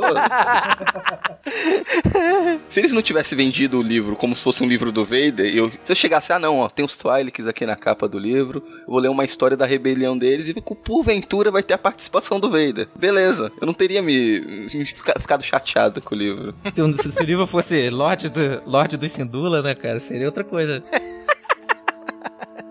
[2.68, 5.70] se eles não tivessem vendido o livro como se fosse um livro do Vader, eu,
[5.84, 8.86] se eu chegasse, ah não, ó, tem os Twi'leks aqui na capa do livro, eu
[8.86, 12.88] vou ler uma história da rebelião deles e porventura vai ter a participação do Vader.
[12.94, 16.54] Beleza, eu não teria me, me ficado chateado com o livro.
[16.66, 20.44] Se, o, se o livro fosse Lorde, do, Lorde dos Sindula, né, cara, seria outra
[20.44, 20.82] coisa.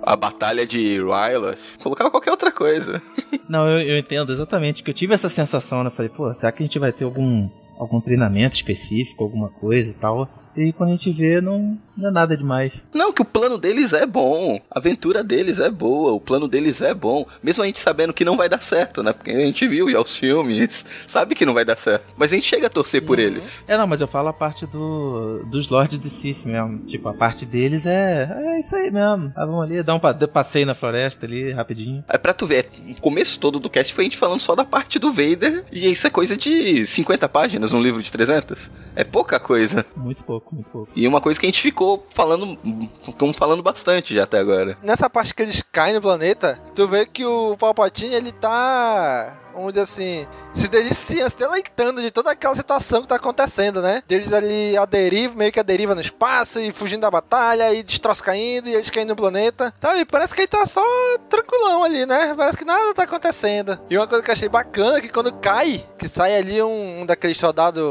[0.06, 3.02] A batalha de Rylas, colocava qualquer outra coisa.
[3.50, 5.90] Não, eu, eu entendo exatamente, que eu tive essa sensação, né?
[5.90, 9.94] Falei, pô, será que a gente vai ter algum, algum treinamento específico, alguma coisa e
[9.96, 10.30] tal?
[10.56, 12.82] E quando a gente vê, não, não é nada demais.
[12.94, 14.60] Não, que o plano deles é bom.
[14.70, 16.14] A aventura deles é boa.
[16.14, 17.26] O plano deles é bom.
[17.42, 19.12] Mesmo a gente sabendo que não vai dar certo, né?
[19.12, 22.14] Porque a gente viu já os filmes, sabe que não vai dar certo.
[22.18, 23.08] Mas a gente chega a torcer Sim.
[23.08, 23.64] por eles.
[23.68, 26.80] É, não, mas eu falo a parte do, dos Lords do Sith mesmo.
[26.86, 28.30] Tipo, a parte deles é.
[28.56, 29.32] É isso aí mesmo.
[29.36, 32.04] Ah, vamos ali, dar um passeio na floresta ali, rapidinho.
[32.08, 34.64] É pra tu ver, o começo todo do cast foi a gente falando só da
[34.64, 35.66] parte do Vader.
[35.72, 38.70] E isso é coisa de 50 páginas num livro de 300.
[38.96, 39.86] É pouca coisa.
[39.96, 40.92] Muito pouco pouco, muito pouco.
[40.96, 42.58] E uma coisa que a gente ficou falando,
[43.04, 44.78] ficamos falando bastante já até agora.
[44.82, 49.74] Nessa parte que eles caem no planeta, tu vê que o Palpatine, ele tá vamos
[49.74, 54.04] dizer assim, se deliciando, se deleitando de toda aquela situação que tá acontecendo, né?
[54.08, 57.82] Deles ali a deriva, meio que a deriva no espaço e fugindo da batalha e
[57.82, 59.74] destroços caindo e eles caindo no planeta.
[59.82, 60.06] Sabe?
[60.06, 60.84] Parece que ele tá só
[61.30, 62.34] tranquilão ali, né?
[62.36, 63.80] Parece que nada tá acontecendo.
[63.90, 67.02] E uma coisa que eu achei bacana é que quando cai, que sai ali um,
[67.02, 67.84] um daqueles soldados,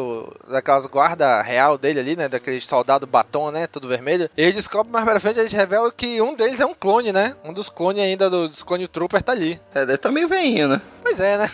[0.48, 2.28] daquelas guarda real dele ali, né?
[2.28, 3.66] Daqueles soldado batom, né?
[3.66, 4.28] Tudo vermelho.
[4.36, 7.34] E ele descobre mais pra frente, eles revelam que um deles é um clone, né?
[7.44, 9.60] Um dos clones ainda do, dos clone Trooper tá ali.
[9.74, 10.80] É, deve tá meio veinho, né?
[11.02, 11.50] Pois é, né?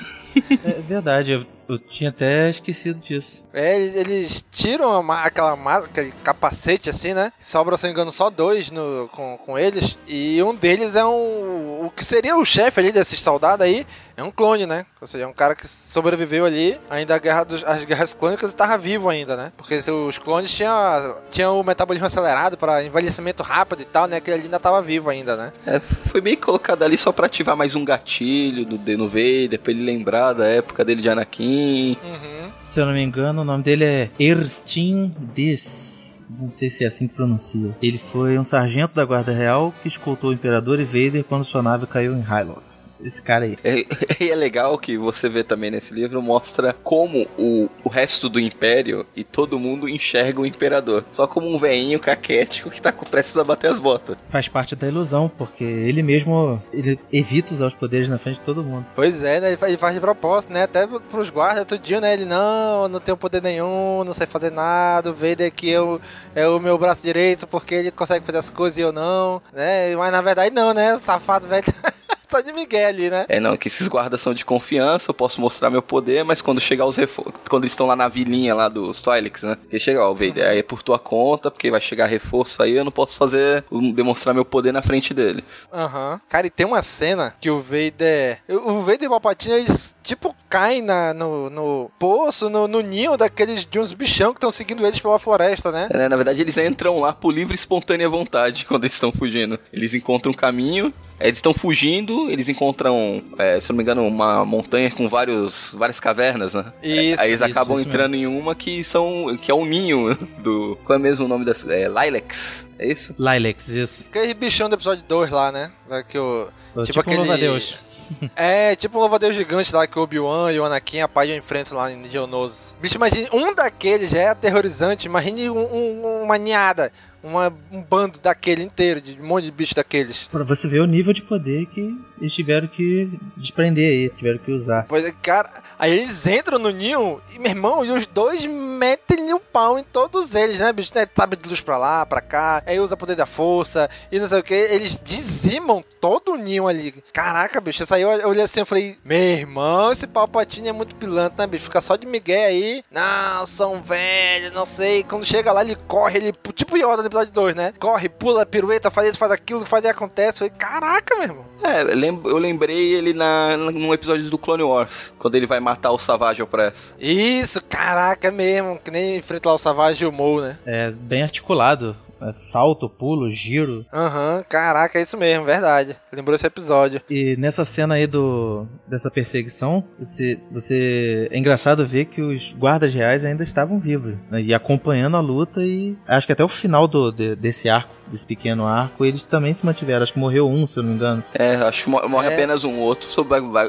[0.65, 3.49] É verdade, eu, eu, tinha até esquecido disso.
[3.53, 7.33] É, eles tiram a, aquela aquele capacete assim, né?
[7.39, 9.97] Sobra, se não engano, só dois no, com, com eles.
[10.07, 11.87] E um deles é um.
[11.87, 13.87] O que seria o chefe ali desses soldados aí
[14.21, 14.87] é um clone, né?
[15.01, 18.51] Ou seja, é um cara que sobreviveu ali, ainda a guerra dos, as guerras clônicas
[18.51, 19.53] e estava vivo ainda, né?
[19.57, 24.21] Porque os clones tinham, tinham o metabolismo acelerado para envelhecimento rápido e tal, né?
[24.21, 25.53] Que ele ainda estava vivo ainda, né?
[25.67, 29.73] É, foi meio colocado ali só para ativar mais um gatilho do Deno Vader, pra
[29.73, 31.97] ele lembrar da época dele de Anakin.
[32.03, 32.39] Uhum.
[32.39, 35.99] Se eu não me engano, o nome dele é Erstin Des
[36.39, 37.77] não sei se é assim que pronuncia.
[37.83, 41.61] Ele foi um sargento da Guarda Real que escoltou o Imperador e Vader quando sua
[41.61, 42.70] nave caiu em Hyloth
[43.05, 43.59] esse cara aí.
[43.65, 43.85] É,
[44.21, 48.41] e é legal que você vê também nesse livro, mostra como o, o resto do
[48.41, 51.05] Império e todo mundo enxerga o Imperador.
[51.13, 54.17] Só como um veinho caquético que tá prestes a bater as botas.
[54.29, 58.43] Faz parte da ilusão, porque ele mesmo ele evita usar os poderes na frente de
[58.43, 58.87] todo mundo.
[58.95, 59.49] Pois é, né?
[59.49, 60.65] Ele faz, ele faz de propósito, né?
[60.65, 62.13] Até pros guardas, tudinho, né?
[62.13, 66.01] Ele, não, não tenho poder nenhum, não sei fazer nada, o Vader que eu
[66.35, 69.95] é o meu braço direito porque ele consegue fazer as coisas e eu não, né?
[69.97, 70.99] Mas na verdade não, né?
[70.99, 71.65] Safado velho
[72.31, 73.27] tá de Miguel ali, né?
[73.29, 76.61] É, não, que esses guardas são de confiança, eu posso mostrar meu poder, mas quando
[76.61, 79.57] chegar os reforços, quando eles estão lá na vilinha lá dos Twilix, né?
[79.69, 82.85] Que chega, ó, Vader, aí é por tua conta, porque vai chegar reforço aí, eu
[82.85, 83.65] não posso fazer,
[83.95, 85.69] demonstrar meu poder na frente deles.
[85.73, 86.13] Aham.
[86.13, 86.21] Uhum.
[86.29, 90.35] Cara, e tem uma cena que o Vader, o Vader e o Palpatine, eles tipo,
[90.49, 94.85] caem na, no, no poço, no, no, ninho daqueles de uns bichão que estão seguindo
[94.87, 95.89] eles pela floresta, né?
[95.91, 99.59] É, na verdade, eles entram lá por livre e espontânea vontade quando eles estão fugindo.
[99.73, 104.45] Eles encontram um caminho, eles estão fugindo, eles encontram, é, se não me engano, uma
[104.45, 106.73] montanha com vários, várias cavernas, né?
[106.83, 108.35] Isso, Aí eles isso, acabam isso entrando mesmo.
[108.35, 109.37] em uma que são.
[109.41, 110.79] que é o ninho do.
[110.85, 111.71] Qual é mesmo o nome dessa?
[111.73, 112.67] É Lilacs.
[112.79, 113.15] É isso?
[113.19, 114.09] Lilacs, isso.
[114.09, 115.71] Aquele bichão do episódio 2 lá, né?
[116.09, 117.19] Que o, tipo, tipo aquele.
[117.19, 117.79] Louva Deus.
[118.35, 121.93] É, tipo um louvadeiro gigante lá que o Obi-Wan e o Anakin apaixam enfrentam lá
[121.93, 122.75] em Geonosis.
[122.81, 128.19] Bicho, imagine, um daqueles já é aterrorizante, imagine um, um, uma ninhada, uma, um bando
[128.19, 130.29] daquele inteiro, de um monte de bicho daqueles.
[130.31, 134.51] Pra você ver o nível de poder que eles tiveram que desprender aí, tiveram que
[134.53, 134.85] usar.
[134.89, 139.33] Pois é, cara, aí eles entram no ninho e, meu irmão, e os dois metem
[139.33, 140.93] o pau em todos eles, né, bicho?
[140.95, 144.27] Né, Sabe de luz pra lá, pra cá, aí usa poder da força e não
[144.27, 144.55] sei o que.
[144.55, 147.03] Eles dizimam todo o ninho ali.
[147.13, 150.95] Caraca, bicho, isso aí eu olhei assim e falei, meu irmão, esse Palpatine é muito
[150.95, 151.65] pilantra, né, bicho?
[151.65, 152.85] Fica só de migué aí.
[152.91, 155.03] Não, são velhos, não sei.
[155.03, 157.73] Quando chega lá, ele corre, ele, tipo Yoda no episódio 2, né?
[157.81, 160.39] Corre, pula, pirueta, faz isso, faz aquilo, faz e acontece.
[160.41, 161.47] Falei, caraca, meu irmão.
[161.63, 165.99] É, eu lembrei ele na, num episódio do Clone Wars, quando ele vai matar o
[165.99, 166.95] Savage Opress.
[166.99, 170.59] Isso, caraca mesmo, que nem enfrenta lá o Savage e o Mou, né?
[170.65, 171.97] É, bem articulado.
[172.33, 173.85] Salto, pulo, giro.
[173.93, 175.97] Aham, uhum, caraca, é isso mesmo, verdade.
[176.13, 177.01] Lembrou esse episódio.
[177.09, 182.93] E nessa cena aí do dessa perseguição, você, você é engraçado ver que os guardas
[182.93, 186.87] reais ainda estavam vivos né, e acompanhando a luta e acho que até o final
[186.87, 190.03] do, de, desse arco, desse pequeno arco, eles também se mantiveram.
[190.03, 191.25] Acho que morreu um, se eu não me engano.
[191.33, 192.33] É, acho que morre é.
[192.33, 192.75] apenas um.
[192.75, 193.09] O outro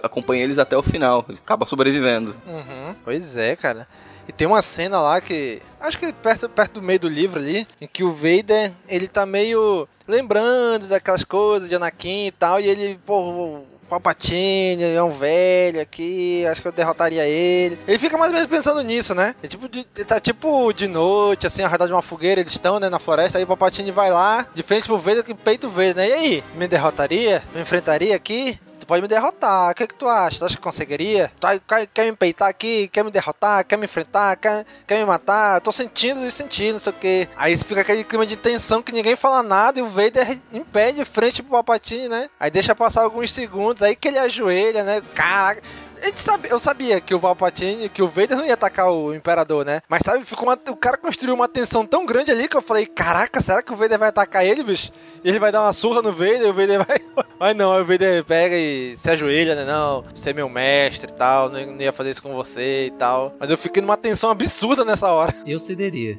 [0.04, 1.26] acompanha eles até o final.
[1.28, 2.36] Ele acaba sobrevivendo.
[2.46, 3.88] Uhum, pois é, cara.
[4.28, 5.62] E tem uma cena lá que.
[5.80, 9.26] Acho que perto, perto do meio do livro ali, em que o Vader, ele tá
[9.26, 15.82] meio lembrando daquelas coisas de Anakin e tal, e ele, pô, Palpatine, é um velho
[15.82, 17.78] aqui, acho que eu derrotaria ele.
[17.86, 19.36] Ele fica mais ou menos pensando nisso, né?
[19.44, 22.54] Ele, tipo, de, ele tá tipo de noite, assim, ao redor de uma fogueira, eles
[22.54, 25.68] estão, né, na floresta, aí o Palpatine vai lá, de frente pro Vader, que peito
[25.68, 26.08] o Vader, né?
[26.08, 27.44] E aí, me derrotaria?
[27.54, 28.58] Me enfrentaria aqui?
[28.92, 29.72] Pode me derrotar.
[29.72, 30.38] O que, é que tu acha?
[30.38, 31.32] Tu acha que conseguiria?
[31.40, 32.90] Tu quer, quer me peitar aqui?
[32.90, 33.64] Quer me derrotar?
[33.64, 34.36] Quer me enfrentar?
[34.36, 35.62] Quer, quer me matar?
[35.62, 37.30] Tô sentindo e sentindo, não sei o que.
[37.38, 41.42] Aí fica aquele clima de tensão que ninguém fala nada e o Vader impede frente
[41.42, 42.30] pro Palpatine, né?
[42.38, 45.02] Aí deixa passar alguns segundos, aí que ele ajoelha, né?
[45.16, 45.62] Caraca
[46.02, 49.14] a gente sabe, eu sabia que o Palpatine, que o Vader não ia atacar o
[49.14, 49.82] Imperador, né?
[49.88, 52.86] Mas sabe, ficou uma, o cara construiu uma tensão tão grande ali que eu falei,
[52.86, 54.92] caraca, será que o Vader vai atacar ele, bicho?
[55.24, 56.98] E ele vai dar uma surra no Vader e o Vader vai...
[57.40, 59.66] Mas não, o Vader pega e se ajoelha, né?
[59.66, 62.92] Não, você é meu mestre e tal, não, não ia fazer isso com você e
[62.92, 63.36] tal.
[63.40, 65.34] Mas eu fiquei numa tensão absurda nessa hora.
[65.46, 66.18] Eu cederia.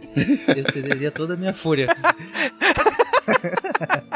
[0.57, 1.89] Eu cederia toda a minha fúria.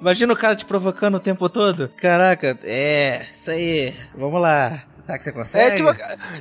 [0.00, 1.88] Imagina o cara te provocando o tempo todo.
[1.96, 4.82] Caraca, é, isso aí, vamos lá.
[5.00, 5.64] Será que você consegue?
[5.64, 5.90] É, tipo,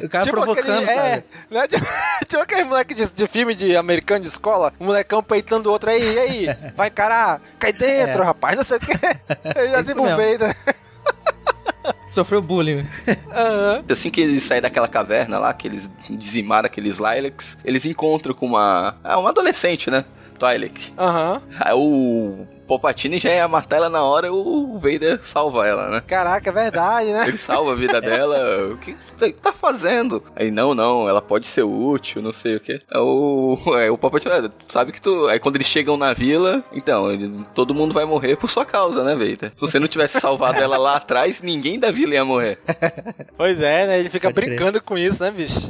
[0.05, 1.23] o cara tipo provocando, aquele, é, sabe?
[1.51, 1.67] né?
[1.67, 1.85] tipo,
[2.27, 5.89] tipo aquele moleque de, de, filme de americano de escola, um molecão peitando o outro
[5.89, 6.47] aí, e aí?
[6.75, 7.41] Vai encarar?
[7.59, 8.25] Cai dentro, é.
[8.25, 8.91] rapaz, não sei o que.
[9.55, 10.55] Eu já desenvolvei, né?
[12.07, 12.79] Sofreu bullying.
[12.79, 13.85] Uhum.
[13.87, 18.47] Assim que eles saem daquela caverna lá, que eles dizimaram aqueles Lilacs, eles encontram com
[18.47, 18.97] uma.
[19.03, 20.03] Ah, uma adolescente, né?
[20.39, 20.93] Twi'lek.
[20.97, 21.33] Aham.
[21.33, 21.55] Uhum.
[21.59, 26.03] Aí o Palpatine já ia matar ela na hora o Vader salva ela, né?
[26.05, 27.27] Caraca, é verdade, né?
[27.27, 28.35] Ele salva a vida dela.
[29.15, 30.21] O que tá fazendo?
[30.35, 32.81] Aí, não, não, ela pode ser útil, não sei o que.
[32.91, 35.27] É o, é, o Palpatine, é, sabe que tu...
[35.27, 39.05] Aí quando eles chegam na vila, então, ele, todo mundo vai morrer por sua causa,
[39.05, 39.53] né, Vader?
[39.55, 42.59] Se você não tivesse salvado ela lá atrás, ninguém da vila ia morrer.
[43.37, 43.99] Pois é, né?
[43.99, 44.81] Ele fica pode brincando crer.
[44.81, 45.69] com isso, né, bicho?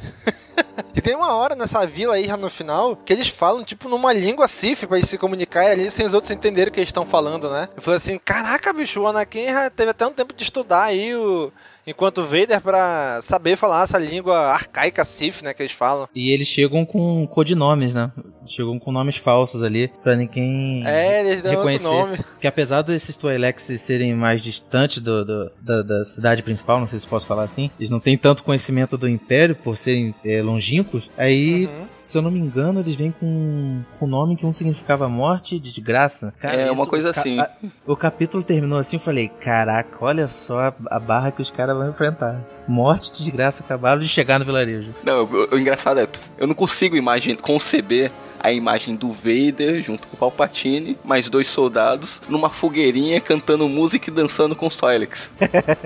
[0.93, 4.47] E tem uma hora nessa vila aí, no final, que eles falam, tipo, numa língua
[4.47, 7.49] Sif pra eles se comunicarem ali sem os outros entenderem o que eles estão falando,
[7.49, 7.69] né?
[7.75, 11.15] Eu falei assim, caraca, bicho, o Anakin já teve até um tempo de estudar aí
[11.15, 11.51] o
[11.87, 16.09] enquanto Vader para saber falar essa língua arcaica Sith, né, que eles falam.
[16.15, 18.11] E eles chegam com codinomes, né?
[18.45, 21.87] Chegam com nomes falsos ali para ninguém é, eles dão reconhecer.
[21.87, 22.19] Outro nome.
[22.39, 26.99] Que apesar desses Twi'leks serem mais distantes do, do da, da, cidade principal, não sei
[26.99, 31.09] se posso falar assim, eles não têm tanto conhecimento do Império por serem é, longínquos.
[31.17, 35.09] Aí uhum se eu não me engano, eles vêm com um nome que um significava
[35.09, 36.33] morte e desgraça.
[36.39, 37.39] Cara, é, isso, uma coisa assim.
[37.39, 37.49] A,
[37.85, 41.75] o capítulo terminou assim, eu falei, caraca, olha só a, a barra que os caras
[41.75, 42.39] vão enfrentar.
[42.67, 44.93] Morte e desgraça acabaram de chegar no vilarejo.
[45.03, 48.11] Não, o, o engraçado é, eu não consigo imaginar, conceber
[48.45, 54.09] a imagem do Vader junto com o Palpatine, mais dois soldados, numa fogueirinha cantando música
[54.09, 55.31] e dançando com os Twi'leks.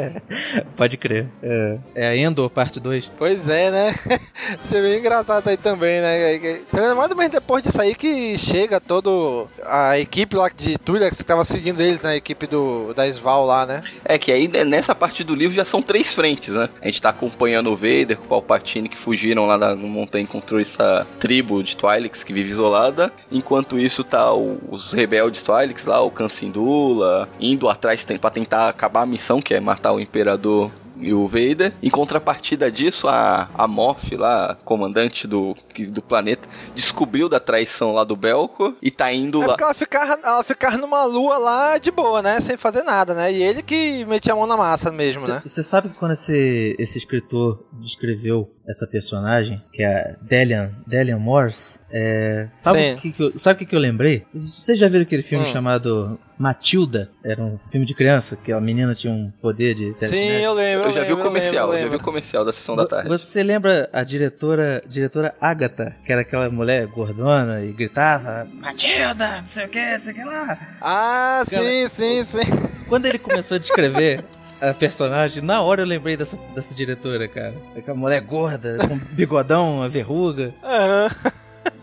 [0.75, 1.27] Pode crer.
[1.41, 3.11] É, é a Endor, parte 2.
[3.17, 3.95] Pois é, né?
[4.65, 6.59] Isso bem engraçado aí também, né?
[6.95, 11.23] Mais ou menos depois disso aí que chega todo a equipe lá de Twi'leks que
[11.23, 13.83] tava seguindo eles na equipe do, da Sval lá, né?
[14.03, 16.67] É que aí né, nessa parte do livro já são três frentes, né?
[16.81, 20.23] A gente tá acompanhando o Vader com o Palpatine que fugiram lá da, no montanha
[20.23, 23.11] e encontrou essa tribo de Twi'leks que vive isolada.
[23.31, 29.05] Enquanto isso tá os rebeldes Twi'leks lá, o Cansindula, indo atrás para tentar acabar a
[29.05, 31.73] missão, que é matar o Imperador e o Vader.
[31.81, 35.55] Em contrapartida disso, a, a Morph lá, comandante do,
[35.89, 39.53] do planeta, descobriu da traição lá do Belco e tá indo É lá.
[39.53, 42.39] porque ela ficava, ela ficava numa lua lá de boa, né?
[42.41, 43.31] Sem fazer nada, né?
[43.31, 45.41] E ele que metia a mão na massa mesmo, né?
[45.45, 51.17] Você sabe que quando esse, esse escritor descreveu essa personagem, que é a Delian, Delian
[51.17, 54.25] Morse, é, sabe o que, que eu, sabe que, que eu lembrei?
[54.33, 55.51] Vocês já viram aquele filme Hum.
[55.51, 57.11] chamado Matilda?
[57.21, 60.87] Era um filme de criança, que a menina tinha um poder de Sim, eu lembro.
[60.87, 62.85] Eu já vi o lembro, comercial, lembro, eu já vi o comercial da sessão da
[62.87, 63.09] tarde.
[63.09, 69.47] Você lembra a diretora, diretora Agatha, que era aquela mulher gordona e gritava Matilda, não
[69.47, 70.57] sei o que, não sei o que lá.
[70.81, 72.69] Ah, sim, sim, sim.
[72.87, 74.23] Quando ele começou a descrever
[74.61, 77.53] a personagem, na hora eu lembrei dessa, dessa diretora, cara.
[77.75, 80.53] Aquela mulher gorda, com bigodão, uma verruga.
[80.63, 81.09] Aham.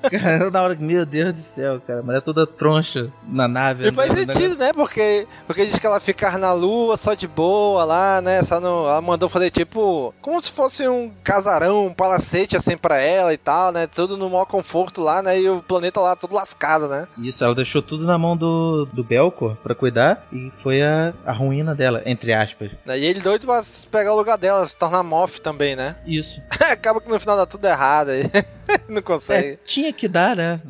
[0.11, 3.89] Cara, na hora que, meu Deus do céu, cara, a mulher toda troncha na nave.
[3.89, 4.73] E faz andando, sentido, né?
[4.73, 8.43] Porque, porque diz que ela ficava na lua só de boa lá, né?
[8.43, 10.15] Só no, ela mandou fazer tipo.
[10.21, 13.87] Como se fosse um casarão, um palacete assim pra ela e tal, né?
[13.87, 15.41] Tudo no maior conforto lá, né?
[15.41, 17.07] E o planeta lá todo lascado, né?
[17.19, 21.33] Isso, ela deixou tudo na mão do, do Belcor pra cuidar e foi a, a
[21.33, 22.71] ruína dela, entre aspas.
[22.87, 25.97] E ele doido pra pegar o lugar dela, se tornar Moff também, né?
[26.07, 26.43] Isso.
[26.71, 28.31] Acaba que no final dá tudo errado aí.
[28.89, 29.49] Não consegue.
[29.49, 30.61] É, tinha que dar, né?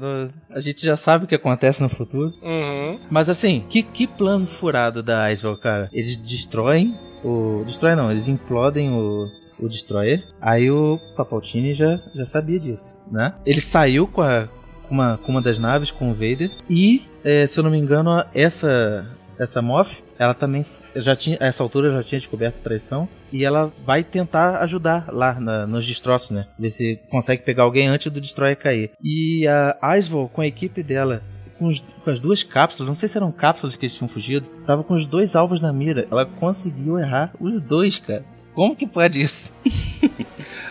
[0.50, 2.32] A gente já sabe o que acontece no futuro.
[2.42, 3.00] Uhum.
[3.10, 5.88] Mas assim, que, que plano furado da Icewell, cara?
[5.92, 7.64] Eles destroem o.
[7.64, 9.28] Destroem não, eles implodem o.
[9.58, 10.22] O Destroyer.
[10.38, 13.32] Aí o Papaltini já, já sabia disso, né?
[13.46, 14.50] Ele saiu com, a,
[14.86, 16.50] com, uma, com uma das naves, com o Vader.
[16.68, 19.06] E, é, se eu não me engano, essa.
[19.38, 20.62] Essa Moff, ela também
[20.94, 25.06] já tinha, a essa altura já tinha descoberto a traição e ela vai tentar ajudar
[25.08, 26.46] lá na- nos destroços, né?
[26.58, 28.90] Ver se consegue pegar alguém antes do Destroyer cair.
[29.02, 31.22] E a Icewell, com a equipe dela,
[31.58, 34.46] com, os- com as duas cápsulas, não sei se eram cápsulas que eles tinham fugido,
[34.66, 36.06] tava com os dois alvos na mira.
[36.10, 38.24] Ela conseguiu errar os dois, cara.
[38.54, 39.52] Como que pode isso?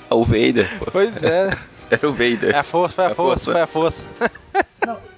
[0.10, 0.70] O Vader.
[0.92, 1.50] Pois é.
[1.90, 2.54] Era o Vader.
[2.56, 3.52] É a força, foi a a força, força.
[3.52, 4.04] foi a força.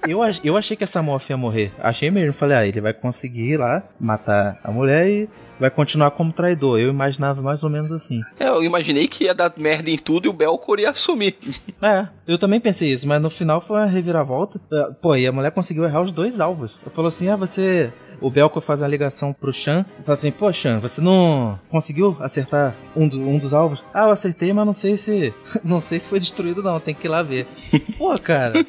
[0.06, 1.72] Eu, eu achei que essa Moff ia morrer.
[1.78, 2.32] Achei mesmo.
[2.32, 5.28] Falei, ah, ele vai conseguir ir lá matar a mulher e
[5.58, 6.78] vai continuar como traidor.
[6.78, 8.22] Eu imaginava mais ou menos assim.
[8.38, 11.36] É, eu imaginei que ia dar merda em tudo e o Belcor ia assumir.
[11.80, 14.60] É, eu também pensei isso, mas no final foi uma reviravolta.
[14.72, 16.80] É, Pô, e a mulher conseguiu errar os dois alvos.
[16.84, 17.92] Eu falou assim: ah, você.
[18.20, 22.16] O Belco faz a ligação pro Chan e fala assim: pô, Chan, você não conseguiu
[22.20, 23.82] acertar um, do- um dos alvos?
[23.94, 25.32] Ah, eu acertei, mas não sei se.
[25.64, 26.78] Não sei se foi destruído, não.
[26.80, 27.46] Tem que ir lá ver.
[27.98, 28.64] Pô, cara.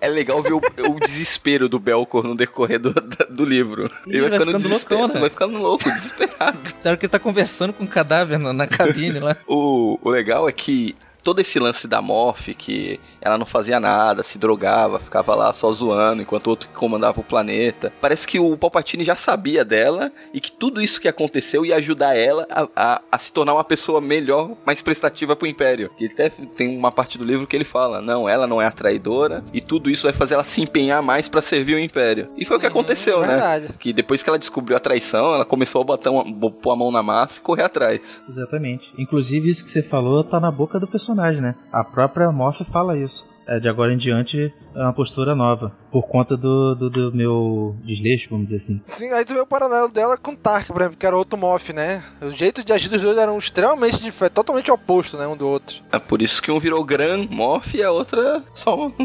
[0.00, 2.92] É legal ver o, o desespero do Belcor no decorrer do,
[3.30, 3.90] do livro.
[4.06, 5.20] Ih, vai ficando desespero- loucão, né?
[5.20, 6.58] Vai ficando louco, desesperado.
[6.84, 9.36] Na hora que ele tá conversando com o cadáver na, na cabine lá.
[9.46, 10.94] O, o legal é que
[11.26, 15.72] todo esse lance da Morph, que ela não fazia nada, se drogava, ficava lá só
[15.72, 17.92] zoando, enquanto o outro que comandava o planeta.
[18.00, 22.16] Parece que o Palpatine já sabia dela e que tudo isso que aconteceu ia ajudar
[22.16, 25.90] ela a, a- a se tornar uma pessoa melhor, mais prestativa pro Império.
[25.98, 28.70] E até tem uma parte do livro que ele fala: não, ela não é a
[28.70, 32.28] traidora e tudo isso vai fazer ela se empenhar mais pra servir o Império.
[32.36, 33.26] E foi o que aconteceu, né?
[33.26, 33.70] verdade.
[33.80, 36.92] Que depois que ela descobriu a traição, ela começou a botar uma, pôr a mão
[36.92, 38.20] na massa e correr atrás.
[38.28, 38.92] Exatamente.
[38.96, 41.54] Inclusive, isso que você falou tá na boca do personagem, né?
[41.72, 43.28] A própria Morph fala isso.
[43.46, 45.72] É, de agora em diante é uma postura nova.
[45.92, 48.82] Por conta do, do, do meu desleixo, vamos dizer assim.
[48.88, 51.38] Sim, aí tu vê o paralelo dela com o Tark, por exemplo, que era outro
[51.38, 52.02] Moff, né?
[52.20, 55.26] O jeito de agir dos dois eram extremamente diferentes, totalmente oposto, né?
[55.28, 55.76] Um do outro.
[55.92, 58.90] É por isso que um virou Gran Morph e a outra só.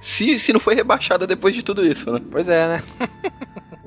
[0.00, 2.22] Se, se não foi rebaixada depois de tudo isso, né?
[2.30, 2.82] Pois é, né?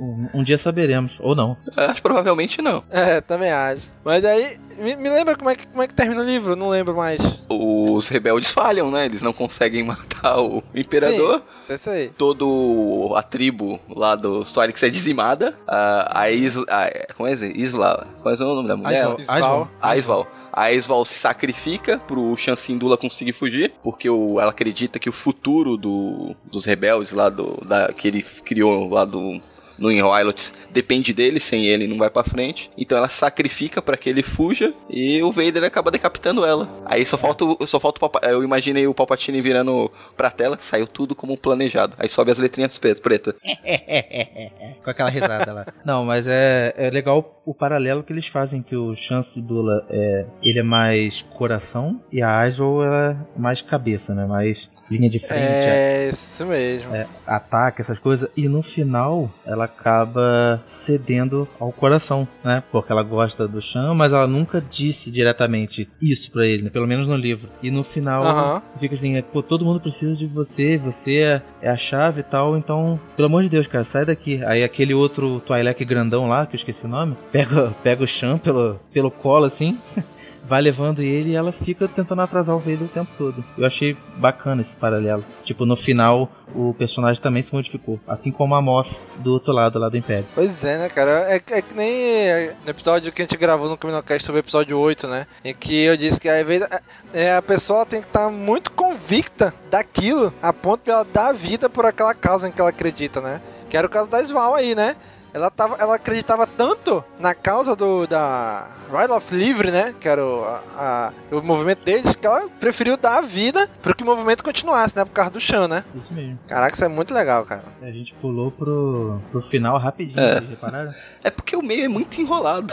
[0.04, 1.56] Um, um dia saberemos, ou não.
[1.78, 2.84] Acho que provavelmente não.
[2.90, 3.92] É, também acho.
[4.04, 6.56] Mas aí, me, me lembra como é, que, como é que termina o livro?
[6.56, 7.22] Não lembro mais.
[7.48, 9.06] Os rebeldes falham, né?
[9.06, 11.42] Eles não conseguem matar o imperador.
[11.66, 12.10] Sim, isso aí.
[12.18, 15.58] Todo a tribo lá dos Twilix é dizimada.
[15.66, 16.66] A, a Isla.
[16.70, 17.46] a- como é isso?
[17.46, 18.06] Isla.
[18.22, 19.06] Qual é o nome da mulher?
[19.06, 19.18] Aisval.
[19.28, 19.70] Aisval.
[19.82, 20.28] Aisval.
[20.52, 25.76] A Aisval se sacrifica pro Chancindula conseguir fugir, porque o, ela acredita que o futuro
[25.76, 29.42] do, dos rebeldes lá do da, que ele criou lá do
[29.78, 32.70] no Inroilots depende dele, sem ele não vai pra frente.
[32.78, 36.70] Então ela sacrifica pra que ele fuja e o Vader acaba decapitando ela.
[36.86, 40.58] Aí só falta, o- só falta o Papa, eu imaginei o Palpatine virando pra tela,
[40.62, 41.94] saiu tudo como planejado.
[41.98, 43.36] Aí sobe as letrinhas pre- pretas.
[44.84, 45.66] Com aquela risada lá.
[45.86, 50.26] Não, mas é, é legal o paralelo que eles fazem, que o Chance Dula é,
[50.42, 54.26] ele é mais coração e a Aswell é mais cabeça, né?
[54.26, 55.68] Mais linha de frente.
[55.68, 56.94] É, isso mesmo.
[56.94, 58.30] É, ataque, essas coisas.
[58.36, 62.64] E no final, ela acaba cedendo ao coração, né?
[62.72, 66.70] Porque ela gosta do Chan, mas ela nunca disse diretamente isso pra ele, né?
[66.70, 67.50] pelo menos no livro.
[67.62, 71.70] E no final, fica assim: é, pô, todo mundo precisa de você, você é, é
[71.70, 74.44] a chave e tal, então, pelo amor de Deus, cara, sai daqui.
[74.46, 78.38] Aí aquele outro Twi'lek grandão lá, que eu esqueci o nome, pega, pega o Chan
[78.38, 79.78] pelo, pelo colo assim.
[80.44, 83.44] Vai levando ele e ela fica tentando atrasar o Vader o tempo todo.
[83.58, 85.24] Eu achei bacana esse paralelo.
[85.44, 88.00] Tipo, no final, o personagem também se modificou.
[88.08, 90.26] Assim como a Moff do outro lado, lá do Império.
[90.36, 91.12] Pois é, né, cara?
[91.34, 94.78] É, é que nem no episódio que a gente gravou no Caminocast sobre o episódio
[94.78, 95.28] 8, né?
[95.44, 96.68] Em que eu disse que às vezes
[97.14, 101.34] é, a pessoa tem que estar muito convicta daquilo, a ponto de ela dar a
[101.34, 103.42] vida por aquela causa em que ela acredita, né?
[103.70, 104.96] Que era o caso da Sval aí, né?
[105.34, 109.96] Ela, tava, ela acreditava tanto na causa do da Ride of Livre, né?
[110.00, 113.96] Que era o, a- a- o movimento deles, que ela preferiu dar a vida para
[113.96, 115.04] que o movimento continuasse, né?
[115.04, 115.84] Por causa do Chan, né?
[115.96, 116.38] Isso mesmo.
[116.48, 117.64] Caraca, isso é muito legal, cara.
[117.82, 120.34] A gente pulou pro, pro final rapidinho, É.
[120.36, 120.94] vocês repararam?
[121.24, 122.72] É porque o meio é muito enrolado.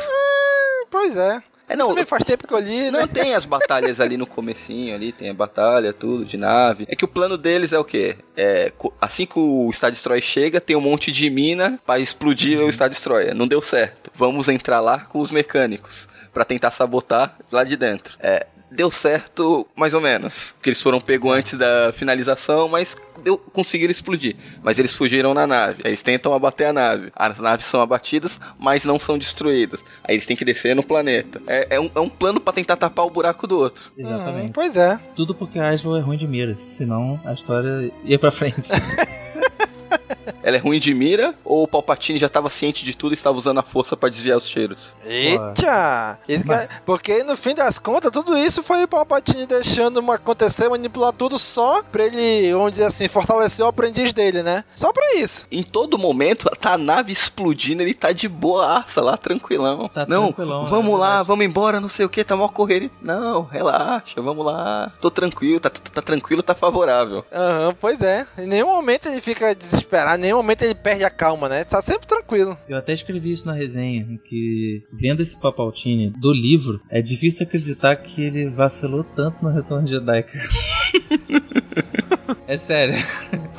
[0.90, 1.42] Pois é.
[1.70, 2.98] É, não, Também faz tempo que eu li, né?
[2.98, 6.84] Não tem as batalhas ali no comecinho, ali tem a batalha, tudo, de nave.
[6.88, 8.16] É que o plano deles é o quê?
[8.36, 12.72] É, assim que o Star Destroyer chega, tem um monte de mina pra explodir o
[12.72, 13.36] Star Destroyer.
[13.36, 14.10] Não deu certo.
[14.16, 18.16] Vamos entrar lá com os mecânicos pra tentar sabotar lá de dentro.
[18.18, 20.52] É, deu certo mais ou menos.
[20.52, 24.36] Porque eles foram pegos antes da finalização, mas deu, conseguiram explodir.
[24.62, 25.82] Mas eles fugiram na nave.
[25.84, 27.12] Aí eles tentam abater a nave.
[27.14, 29.80] As naves são abatidas, mas não são destruídas.
[30.04, 31.40] Aí eles têm que descer no planeta.
[31.46, 33.92] É, é um, é um plano pra tentar tapar o buraco do outro.
[33.96, 34.52] Exatamente.
[34.52, 34.98] pois é.
[35.16, 36.56] Tudo porque a Asval é ruim de mira.
[36.70, 38.70] Senão a história ia pra frente.
[40.42, 43.36] Ela é ruim de mira ou o Palpatine já estava ciente de tudo e estava
[43.36, 44.94] usando a força pra desviar os cheiros?
[45.04, 46.18] Eita!
[46.28, 51.38] É- porque no fim das contas, tudo isso foi o Palpatine deixando acontecer, manipular tudo
[51.38, 54.64] só pra ele, vamos dizer assim, fortalecer o aprendiz dele, né?
[54.74, 55.46] Só pra isso.
[55.50, 59.88] Em todo momento, tá a nave explodindo, ele tá de boaça lá, tranquilão.
[59.88, 62.90] Tá não, tranquilão, vamos é lá, vamos embora, não sei o que, tá mó correria.
[63.00, 64.92] Não, relaxa, vamos lá.
[65.00, 67.24] Tô tranquilo, tá, tá- tá tranquilo, tá favorável.
[67.32, 68.26] Aham, pois é.
[68.38, 71.64] Em nenhum momento ele fica desesperado, em nenhum momento ele perde a calma, né?
[71.64, 72.56] Tá sempre tranquilo.
[72.68, 77.96] Eu até escrevi isso na resenha, que vendo esse Papaltine do livro, é difícil acreditar
[77.96, 80.44] que ele vacilou tanto no Retorno de Jedi, cara.
[82.46, 82.94] é sério.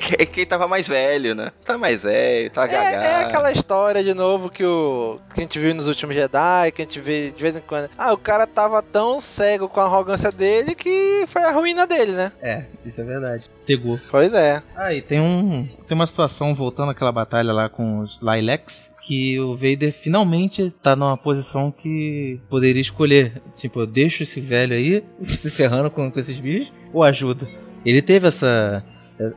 [0.02, 1.52] Que, que ele tava mais velho, né?
[1.64, 3.04] Tá mais velho, tá gagá.
[3.04, 6.72] É, é aquela história de novo que, o, que a gente viu nos últimos Jedi,
[6.72, 7.90] que a gente vê de vez em quando.
[7.98, 12.14] Ah, o cara tava tão cego com a arrogância dele que foi a ruína dele,
[12.14, 12.32] né?
[12.42, 13.46] É, isso é verdade.
[13.54, 14.00] Cegou.
[14.10, 14.64] Pois é.
[14.76, 15.68] Ah, e tem um.
[15.88, 18.92] Tem uma situação voltando àquela batalha lá com os Lilacs.
[19.02, 23.42] Que o Vader finalmente tá numa posição que poderia escolher.
[23.56, 27.48] Tipo, eu deixo esse velho aí se ferrando com, com esses bichos ou ajuda.
[27.86, 28.84] Ele teve essa,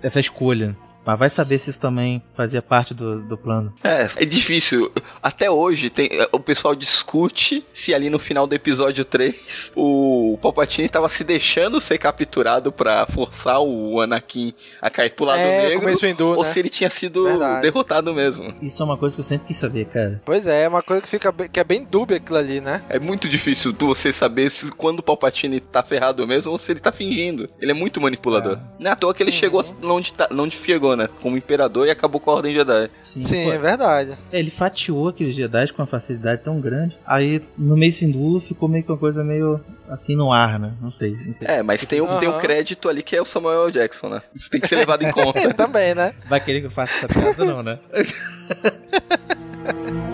[0.03, 0.77] essa escolha.
[1.05, 3.73] Mas vai saber se isso também fazia parte do, do plano.
[3.83, 4.91] É, é difícil.
[5.23, 10.89] Até hoje tem, o pessoal discute se ali no final do episódio 3 o Palpatine
[10.89, 15.95] tava se deixando ser capturado pra forçar o Anakin a cair pro lado É, negro
[16.01, 16.51] Windu, ou né?
[16.51, 17.63] se ele tinha sido Verdade.
[17.63, 18.55] derrotado mesmo.
[18.63, 20.23] Isso é uma coisa que eu sempre quis saber, cara.
[20.25, 22.83] Pois é, é uma coisa que fica bem- que é bem dúbia aquilo ali, né?
[22.89, 26.73] É muito difícil tu você saber se quando o Palpatine tá ferrado mesmo ou se
[26.73, 27.49] ele tá fingindo.
[27.61, 28.59] Ele é muito manipulador.
[28.79, 30.57] Não é à toa que ele chegou onde, tá, onde
[30.97, 31.09] né?
[31.21, 32.91] Como imperador e acabou com a Ordem Jedi.
[32.99, 33.53] Sim, pô.
[33.53, 34.13] é verdade.
[34.33, 36.99] É, ele fatiou aqueles Jedi com uma facilidade tão grande.
[37.07, 40.73] Aí, no meio Sindu, ficou meio que uma coisa meio assim no ar, né?
[40.81, 41.17] Não sei.
[41.25, 41.47] Não sei.
[41.49, 43.73] É, mas tem, um, tem um crédito ali que é o Samuel L.
[43.73, 44.23] Jackson, né?
[44.35, 45.53] Isso tem que ser levado em conta.
[45.55, 46.15] Também, né?
[46.29, 47.79] Vai querer que eu faça essa piada, não, né?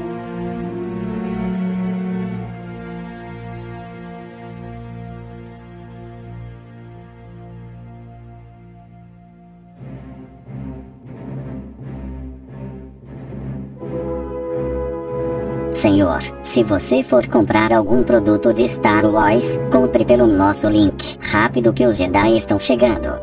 [15.81, 21.17] Senhor, se você for comprar algum produto de Star Wars, compre pelo nosso link.
[21.23, 23.19] Rápido que os Jedi estão chegando.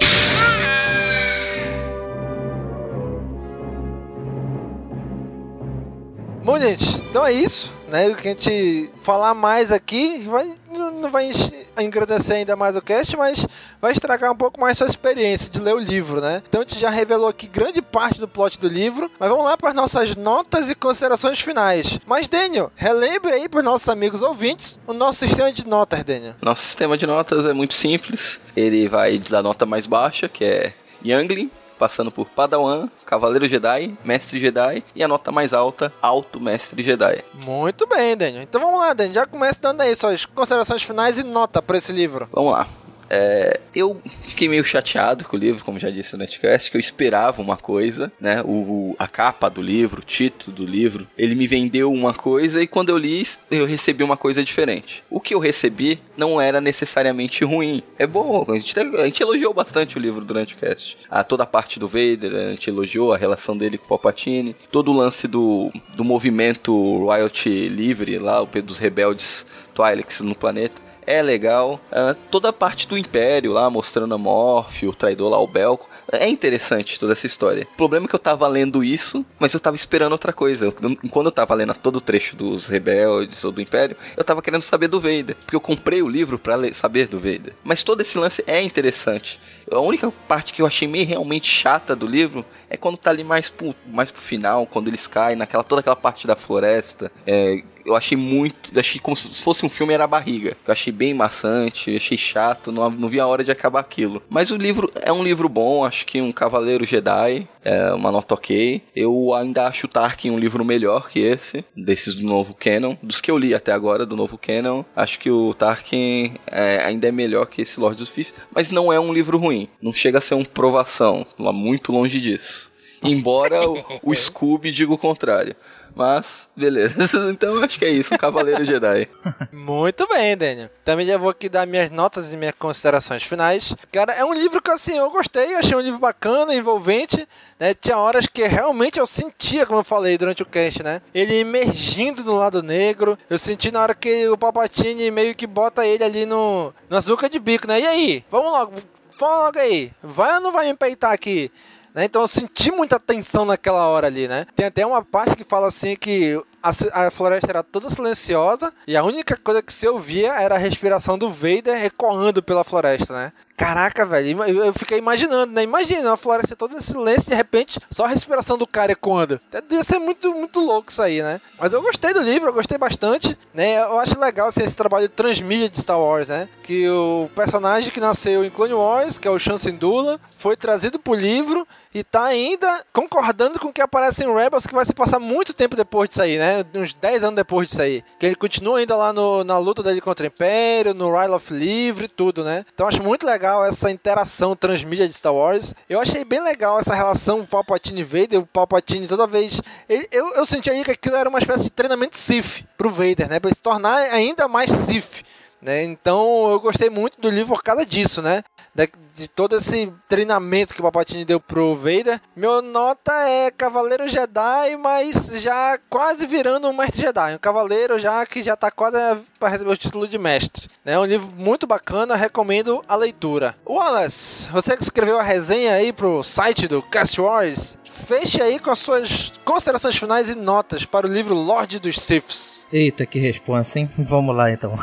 [6.43, 8.09] Bom, gente, então é isso, né?
[8.09, 11.31] O que a gente falar mais aqui vai, não vai
[11.79, 13.47] engrandecer ainda mais o cast, mas
[13.81, 16.41] vai estragar um pouco mais sua experiência de ler o livro, né?
[16.47, 19.57] Então a gente já revelou aqui grande parte do plot do livro, mas vamos lá
[19.57, 21.99] para as nossas notas e considerações finais.
[22.05, 26.35] Mas, Daniel, relembre aí para os nossos amigos ouvintes o nosso sistema de notas, Daniel.
[26.41, 28.39] Nosso sistema de notas é muito simples.
[28.55, 30.73] Ele vai da nota mais baixa, que é
[31.05, 36.83] Youngling, passando por Padawan, Cavaleiro Jedi, Mestre Jedi e a nota mais alta, Alto Mestre
[36.83, 37.23] Jedi.
[37.45, 38.43] Muito bem, Daniel.
[38.43, 39.15] Então vamos lá, Daniel.
[39.15, 42.27] Já começa dando aí suas considerações finais e nota para esse livro.
[42.31, 42.67] Vamos lá.
[43.09, 46.81] É, eu fiquei meio chateado com o livro, como já disse no Netcast, que eu
[46.81, 48.41] esperava uma coisa, né?
[48.43, 52.67] O, a capa do livro, o título do livro, ele me vendeu uma coisa e
[52.67, 55.03] quando eu li, eu recebi uma coisa diferente.
[55.09, 57.81] O que eu recebi não era necessariamente ruim.
[57.97, 60.97] É bom, a gente, a gente elogiou bastante o livro durante o cast.
[61.09, 64.55] A, toda a parte do Vader, a gente elogiou a relação dele com o Palpatine,
[64.71, 69.45] todo o lance do, do movimento Royalty livre lá, o dos rebeldes
[69.75, 71.79] Twi'leks no planeta é legal.
[71.89, 75.89] Uh, toda a parte do Império lá, mostrando a Morph, o traidor lá, o Belco.
[76.11, 77.67] É interessante toda essa história.
[77.73, 80.65] O problema é que eu tava lendo isso, mas eu tava esperando outra coisa.
[80.65, 80.71] Eu,
[81.09, 84.61] quando eu tava lendo todo o trecho dos rebeldes ou do Império, eu tava querendo
[84.61, 85.35] saber do Vader.
[85.35, 87.53] Porque eu comprei o livro para saber do Vader.
[87.63, 89.39] Mas todo esse lance é interessante.
[89.69, 93.23] A única parte que eu achei meio realmente chata do livro é quando tá ali
[93.23, 97.11] mais pro, mais pro final, quando eles caem naquela toda aquela parte da floresta.
[97.25, 98.77] É, eu achei muito.
[98.77, 100.57] Achei como se fosse um filme era a barriga.
[100.67, 104.21] Eu achei bem maçante, achei chato, não, não vi a hora de acabar aquilo.
[104.29, 108.33] Mas o livro é um livro bom, acho que um Cavaleiro Jedi, é uma nota
[108.33, 108.81] ok.
[108.95, 112.97] Eu ainda acho o Tarkin um livro melhor que esse, desses do novo Canon.
[113.01, 117.07] Dos que eu li até agora do novo Canon, acho que o Tarkin é, ainda
[117.07, 119.69] é melhor que esse Lord dos Fifth, mas não é um livro ruim.
[119.81, 122.66] Não chega a ser um provação, muito longe disso.
[123.01, 125.55] Embora o, o Scooby diga o contrário.
[125.97, 126.95] Mas, beleza.
[127.31, 129.09] Então acho que é isso, um Cavaleiro Jedi.
[129.51, 130.69] Muito bem, Daniel.
[130.85, 133.75] Também já vou aqui dar minhas notas e minhas considerações finais.
[133.91, 137.27] Cara, é um livro que assim, eu gostei, achei um livro bacana, envolvente.
[137.59, 137.73] Né?
[137.73, 141.01] Tinha horas que realmente eu sentia, como eu falei durante o cast, né?
[141.13, 143.17] Ele emergindo do lado negro.
[143.29, 147.27] Eu senti na hora que o Palpatine meio que bota ele ali no, na nuca
[147.29, 147.81] de bico, né?
[147.81, 148.25] E aí?
[148.29, 148.73] Vamos logo,
[149.19, 149.91] vamos logo aí.
[150.03, 151.51] Vai ou não vai me peitar aqui?
[151.97, 152.05] Né?
[152.05, 154.45] Então eu senti muita tensão naquela hora ali, né?
[154.55, 159.03] Tem até uma parte que fala assim que a, floresta era toda silenciosa e a
[159.03, 163.33] única coisa que se ouvia era a respiração do Vader ecoando pela floresta, né?
[163.55, 165.63] Caraca, velho, eu fiquei imaginando, né?
[165.63, 169.41] Imagina uma floresta toda em silêncio de repente só a respiração do cara ecoando.
[169.67, 171.41] Devia ser muito, muito louco isso aí, né?
[171.59, 173.81] Mas eu gostei do livro, eu gostei bastante, né?
[173.81, 176.47] Eu acho legal assim, esse trabalho de transmídia de Star Wars, né?
[176.61, 181.15] Que o personagem que nasceu em Clone Wars, que é o Syndulla, foi trazido pro
[181.15, 181.67] livro
[181.97, 185.51] e tá ainda concordando com o que aparece em Rebels, que vai se passar muito
[185.51, 186.63] tempo depois disso aí, né?
[186.75, 188.03] Uns 10 anos depois disso aí.
[188.19, 191.51] Que ele continua ainda lá no, na luta dele contra o Império, no Ryle of
[191.51, 192.63] Livre tudo, né?
[192.71, 195.73] Então acho muito legal essa interação transmídia de Star Wars.
[195.89, 199.59] Eu achei bem legal essa relação Palpatine Vader, o Palpatine toda vez.
[199.89, 203.27] Ele, eu, eu senti aí que aquilo era uma espécie de treinamento Sith pro Vader,
[203.27, 203.39] né?
[203.39, 205.23] Pra ele se tornar ainda mais Sith.
[205.61, 205.83] Né?
[205.83, 208.43] Então eu gostei muito do livro por causa disso, né?
[208.75, 212.21] De, de, todo esse treinamento que o Palpatine deu pro Vader.
[212.35, 217.33] Meu nota é Cavaleiro Jedi, mas já quase virando um Mestre Jedi.
[217.33, 218.97] Um Cavaleiro já que já tá quase
[219.39, 220.69] para receber o título de Mestre.
[220.85, 220.99] É né?
[220.99, 223.55] um livro muito bacana, recomendo a leitura.
[223.65, 228.69] Wallace, você que escreveu a resenha aí pro site do Cast Wars, feche aí com
[228.69, 232.67] as suas considerações finais e notas para o livro Lorde dos Siths.
[232.71, 233.89] Eita, que resposta, hein?
[233.97, 234.75] Vamos lá então.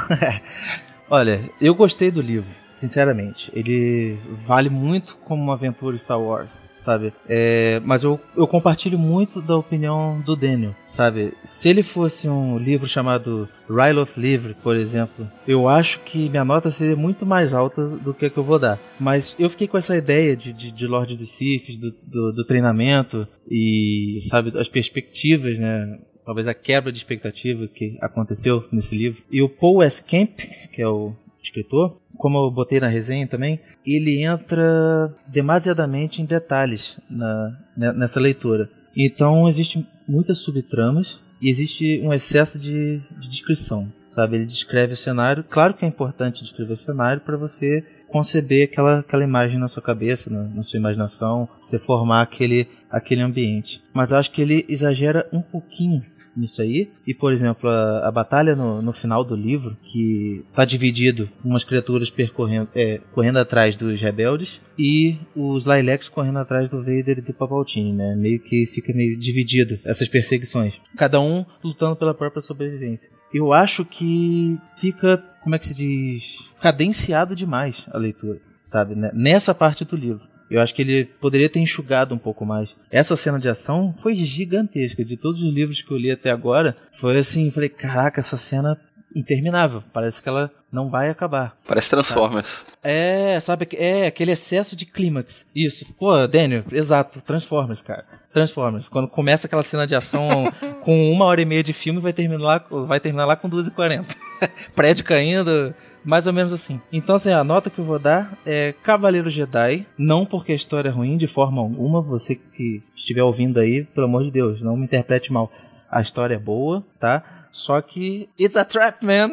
[1.08, 3.50] Olha, eu gostei do livro, sinceramente.
[3.54, 7.12] Ele vale muito como uma aventura Star Wars, sabe?
[7.28, 11.32] É, mas eu, eu compartilho muito da opinião do Daniel, sabe?
[11.44, 16.44] Se ele fosse um livro chamado Ryle of Livre, por exemplo, eu acho que minha
[16.44, 18.78] nota seria muito mais alta do que a que eu vou dar.
[18.98, 22.44] Mas eu fiquei com essa ideia de, de, de Lorde dos Sith, do, do, do
[22.44, 25.98] treinamento e, sabe, as perspectivas, né?
[26.24, 29.22] talvez a quebra de expectativa que aconteceu nesse livro.
[29.30, 30.02] E o Paul S.
[30.02, 30.40] Kemp,
[30.72, 36.98] que é o escritor, como eu botei na resenha também, ele entra demasiadamente em detalhes
[37.10, 38.70] na, nessa leitura.
[38.96, 44.36] Então existe muitas subtramas e existe um excesso de, de descrição, sabe?
[44.36, 45.44] Ele descreve o cenário.
[45.44, 49.82] Claro que é importante descrever o cenário para você conceber aquela, aquela imagem na sua
[49.82, 53.82] cabeça, na, na, sua imaginação, você formar aquele, aquele ambiente.
[53.92, 56.02] Mas acho que ele exagera um pouquinho
[56.36, 56.90] nisso aí.
[57.06, 61.64] E, por exemplo, a, a batalha no, no, final do livro, que tá dividido umas
[61.64, 67.22] criaturas percorrendo, é, correndo atrás dos rebeldes e os Lilacs correndo atrás do Vader e
[67.22, 68.14] do Palpatine, né?
[68.16, 70.80] Meio que fica meio dividido essas perseguições.
[70.96, 73.10] Cada um lutando pela própria sobrevivência.
[73.32, 78.94] Eu acho que fica, como é que se diz, cadenciado demais a leitura, sabe?
[78.94, 80.33] Nessa parte do livro.
[80.50, 82.76] Eu acho que ele poderia ter enxugado um pouco mais.
[82.90, 85.04] Essa cena de ação foi gigantesca.
[85.04, 88.78] De todos os livros que eu li até agora, foi assim, falei, caraca, essa cena
[89.14, 89.82] interminável.
[89.92, 91.56] Parece que ela não vai acabar.
[91.66, 92.64] Parece Transformers.
[92.82, 93.68] É, sabe?
[93.74, 95.46] É, aquele excesso de clímax.
[95.54, 95.94] Isso.
[95.94, 97.20] Pô, Daniel, exato.
[97.22, 98.04] Transformers, cara.
[98.32, 98.88] Transformers.
[98.88, 102.42] Quando começa aquela cena de ação com uma hora e meia de filme, vai terminar
[102.42, 104.04] lá, vai terminar lá com 2h40.
[104.74, 105.72] Prédio caindo.
[106.04, 106.80] Mais ou menos assim.
[106.92, 109.86] Então, assim, a nota que eu vou dar é Cavaleiro Jedi.
[109.96, 112.02] Não porque a história é ruim de forma alguma.
[112.02, 115.50] Você que estiver ouvindo aí, pelo amor de Deus, não me interprete mal.
[115.90, 117.43] A história é boa, tá?
[117.54, 119.30] Só que it's a trap, man.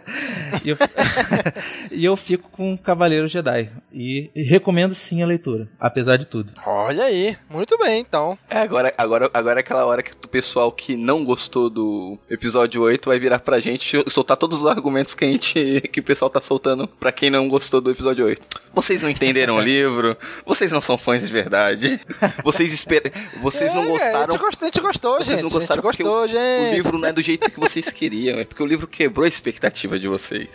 [0.64, 0.76] e, eu,
[1.92, 3.70] e eu fico com Cavaleiro Jedi.
[3.92, 6.54] E, e, recomendo sim a leitura, apesar de tudo.
[6.64, 8.38] Olha aí, muito bem então.
[8.48, 12.80] É, agora, agora, agora é aquela hora que o pessoal que não gostou do episódio
[12.80, 16.30] 8 vai virar pra gente soltar todos os argumentos que a gente que o pessoal
[16.30, 18.42] tá soltando pra quem não gostou do episódio 8.
[18.72, 20.16] Vocês não entenderam o livro,
[20.46, 22.00] vocês não são fãs de verdade.
[22.42, 24.34] Vocês esperam, vocês é, não gostaram.
[24.34, 25.42] A gente gostou, a gente gostou vocês gente.
[25.42, 26.70] não gostaram a gente gostou, o, gente.
[26.70, 29.28] o livro não é do jeito que vocês queriam, é porque o livro quebrou a
[29.28, 30.48] expectativa de vocês.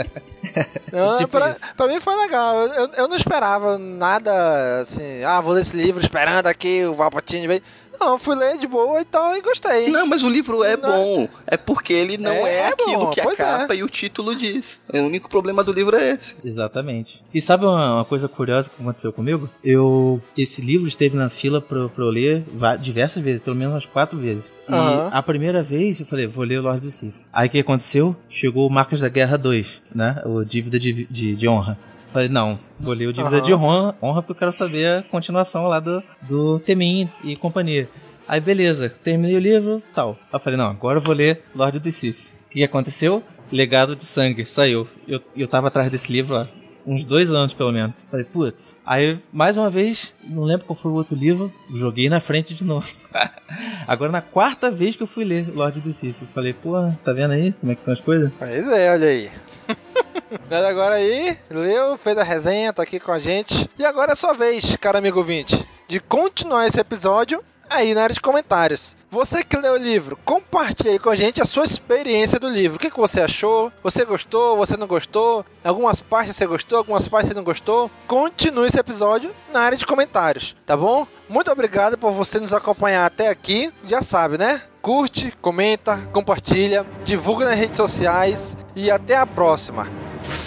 [0.92, 2.66] Não, tipo pra, pra, mim foi legal.
[2.68, 5.24] Eu, eu não esperava nada assim.
[5.24, 7.62] Ah, vou ler esse livro esperando aqui o Valpatine vem.
[7.98, 9.88] Não, fui ler de boa e tal e gostei.
[9.88, 10.90] Não, mas o livro é não.
[10.90, 11.28] bom.
[11.46, 13.78] É porque ele não é, é aquilo bom, que a capa é.
[13.78, 14.78] e o título diz.
[14.92, 16.34] O único problema do livro é esse.
[16.44, 17.24] Exatamente.
[17.32, 19.48] E sabe uma, uma, coisa curiosa que aconteceu comigo?
[19.62, 20.20] Eu.
[20.36, 22.44] Esse livro esteve na fila pra, pra eu ler
[22.80, 24.52] diversas vezes, pelo menos umas quatro vezes.
[24.68, 25.08] E uhum.
[25.10, 27.26] a primeira vez eu falei, vou ler o Lorde do Sith.
[27.32, 28.16] Aí o que aconteceu?
[28.28, 30.22] Chegou o Marcas da Guerra 2, né?
[30.24, 31.78] O Dívida de, de, de Honra.
[32.08, 33.42] Falei, não, vou ler o Dívida uhum.
[33.42, 37.88] de honra, honra porque eu quero saber a continuação lá do, do Temin e companhia.
[38.28, 40.18] Aí beleza, terminei o livro tal.
[40.22, 42.34] Aí eu falei, não, agora eu vou ler Lorde do Sith.
[42.46, 43.22] O que aconteceu?
[43.52, 44.88] Legado de Sangue, saiu.
[45.06, 46.48] Eu, eu tava atrás desse livro há
[46.86, 47.94] uns dois anos pelo menos.
[48.10, 48.76] Falei, putz.
[48.84, 52.64] Aí, mais uma vez, não lembro qual foi o outro livro, joguei na frente de
[52.64, 52.86] novo.
[53.86, 56.72] Agora, na quarta vez que eu fui ler Lorde do Sith, falei, pô,
[57.04, 58.30] tá vendo aí como é que são as coisas?
[58.38, 59.30] Pois é, olha aí.
[60.48, 63.68] Galera, agora aí, leu, fez a resenha, tá aqui com a gente.
[63.78, 68.14] E agora é sua vez, cara amigo ouvinte, de continuar esse episódio aí na área
[68.14, 68.96] de comentários.
[69.10, 72.76] Você que leu o livro, compartilhe aí com a gente a sua experiência do livro.
[72.76, 73.72] O que, que você achou?
[73.82, 74.56] Você gostou?
[74.56, 75.44] Você não gostou?
[75.64, 76.78] Algumas partes você gostou?
[76.78, 77.90] Algumas partes você não gostou?
[78.06, 81.06] Continue esse episódio na área de comentários, tá bom?
[81.28, 83.72] Muito obrigado por você nos acompanhar até aqui.
[83.84, 84.62] Já sabe, né?
[84.86, 89.88] Curte, comenta, compartilha, divulga nas redes sociais e até a próxima.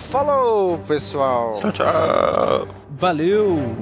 [0.10, 1.60] Falou, pessoal.
[1.60, 2.68] Tchau, tchau.
[2.90, 3.76] Valeu.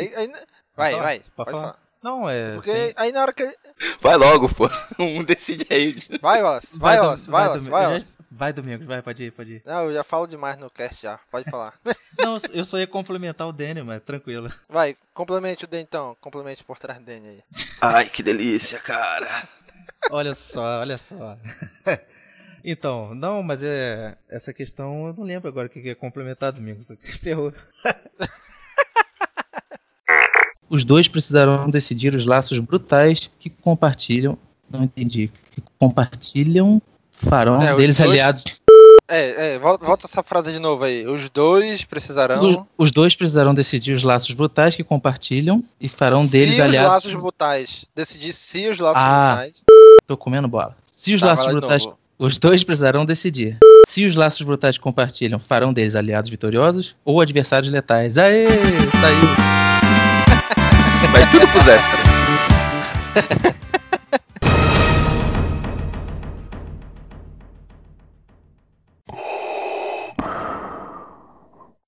[0.00, 0.32] Aí, aí...
[0.76, 1.02] Vai, falar?
[1.02, 1.22] vai.
[1.36, 1.62] Pode falar?
[1.62, 1.78] falar.
[2.02, 2.54] Não, é.
[2.54, 3.54] Porque tem- aí na hora que.
[4.00, 4.66] Vai logo, pô.
[4.98, 6.02] Um decide aí.
[6.20, 6.78] Vai, Wallace.
[6.78, 7.30] Vai, Wallace.
[7.30, 7.68] Vai, Wallace.
[7.68, 8.06] Vai, Wallace.
[8.32, 9.62] Vai, Domingos, vai, pode ir, pode ir.
[9.66, 11.18] Não, eu já falo demais no cast já.
[11.30, 11.74] Pode falar.
[12.16, 14.48] Não, eu só ia complementar o Daniel, mas tranquilo.
[14.68, 16.16] Vai, complemente o D então.
[16.20, 17.42] Complemente por trás do D aí.
[17.80, 19.48] Ai, que delícia, cara.
[20.10, 21.36] Olha só, olha só.
[22.62, 24.18] Então, não, mas é.
[24.28, 26.88] Essa questão eu não lembro agora o que que é complementar, Domingos.
[27.18, 27.54] Ferrou.
[30.70, 34.38] Os dois precisarão decidir os laços brutais que compartilham.
[34.70, 35.30] Não entendi.
[35.50, 38.44] Que compartilham farão É, deles dois- aliados.
[39.12, 41.04] É, é, volta, essa frase de novo aí.
[41.04, 42.40] Os dois precisarão.
[42.48, 46.98] Os, os dois precisarão decidir os laços brutais que compartilham e farão deles se aliados.
[46.98, 47.84] os laços brutais.
[47.96, 49.62] Decidir se os laços Ah, brutais.
[50.06, 50.76] Tô comendo bola.
[50.84, 51.84] Se os Tá, laços brutais.
[51.84, 51.98] novo.
[52.16, 53.58] Os dois precisarão decidir.
[53.88, 58.16] Se os laços brutais compartilham farão deles aliados vitoriosos ou adversários letais.
[58.16, 58.46] Aê!
[58.46, 59.59] Saiu!
[61.12, 62.00] Vai tudo pros extras.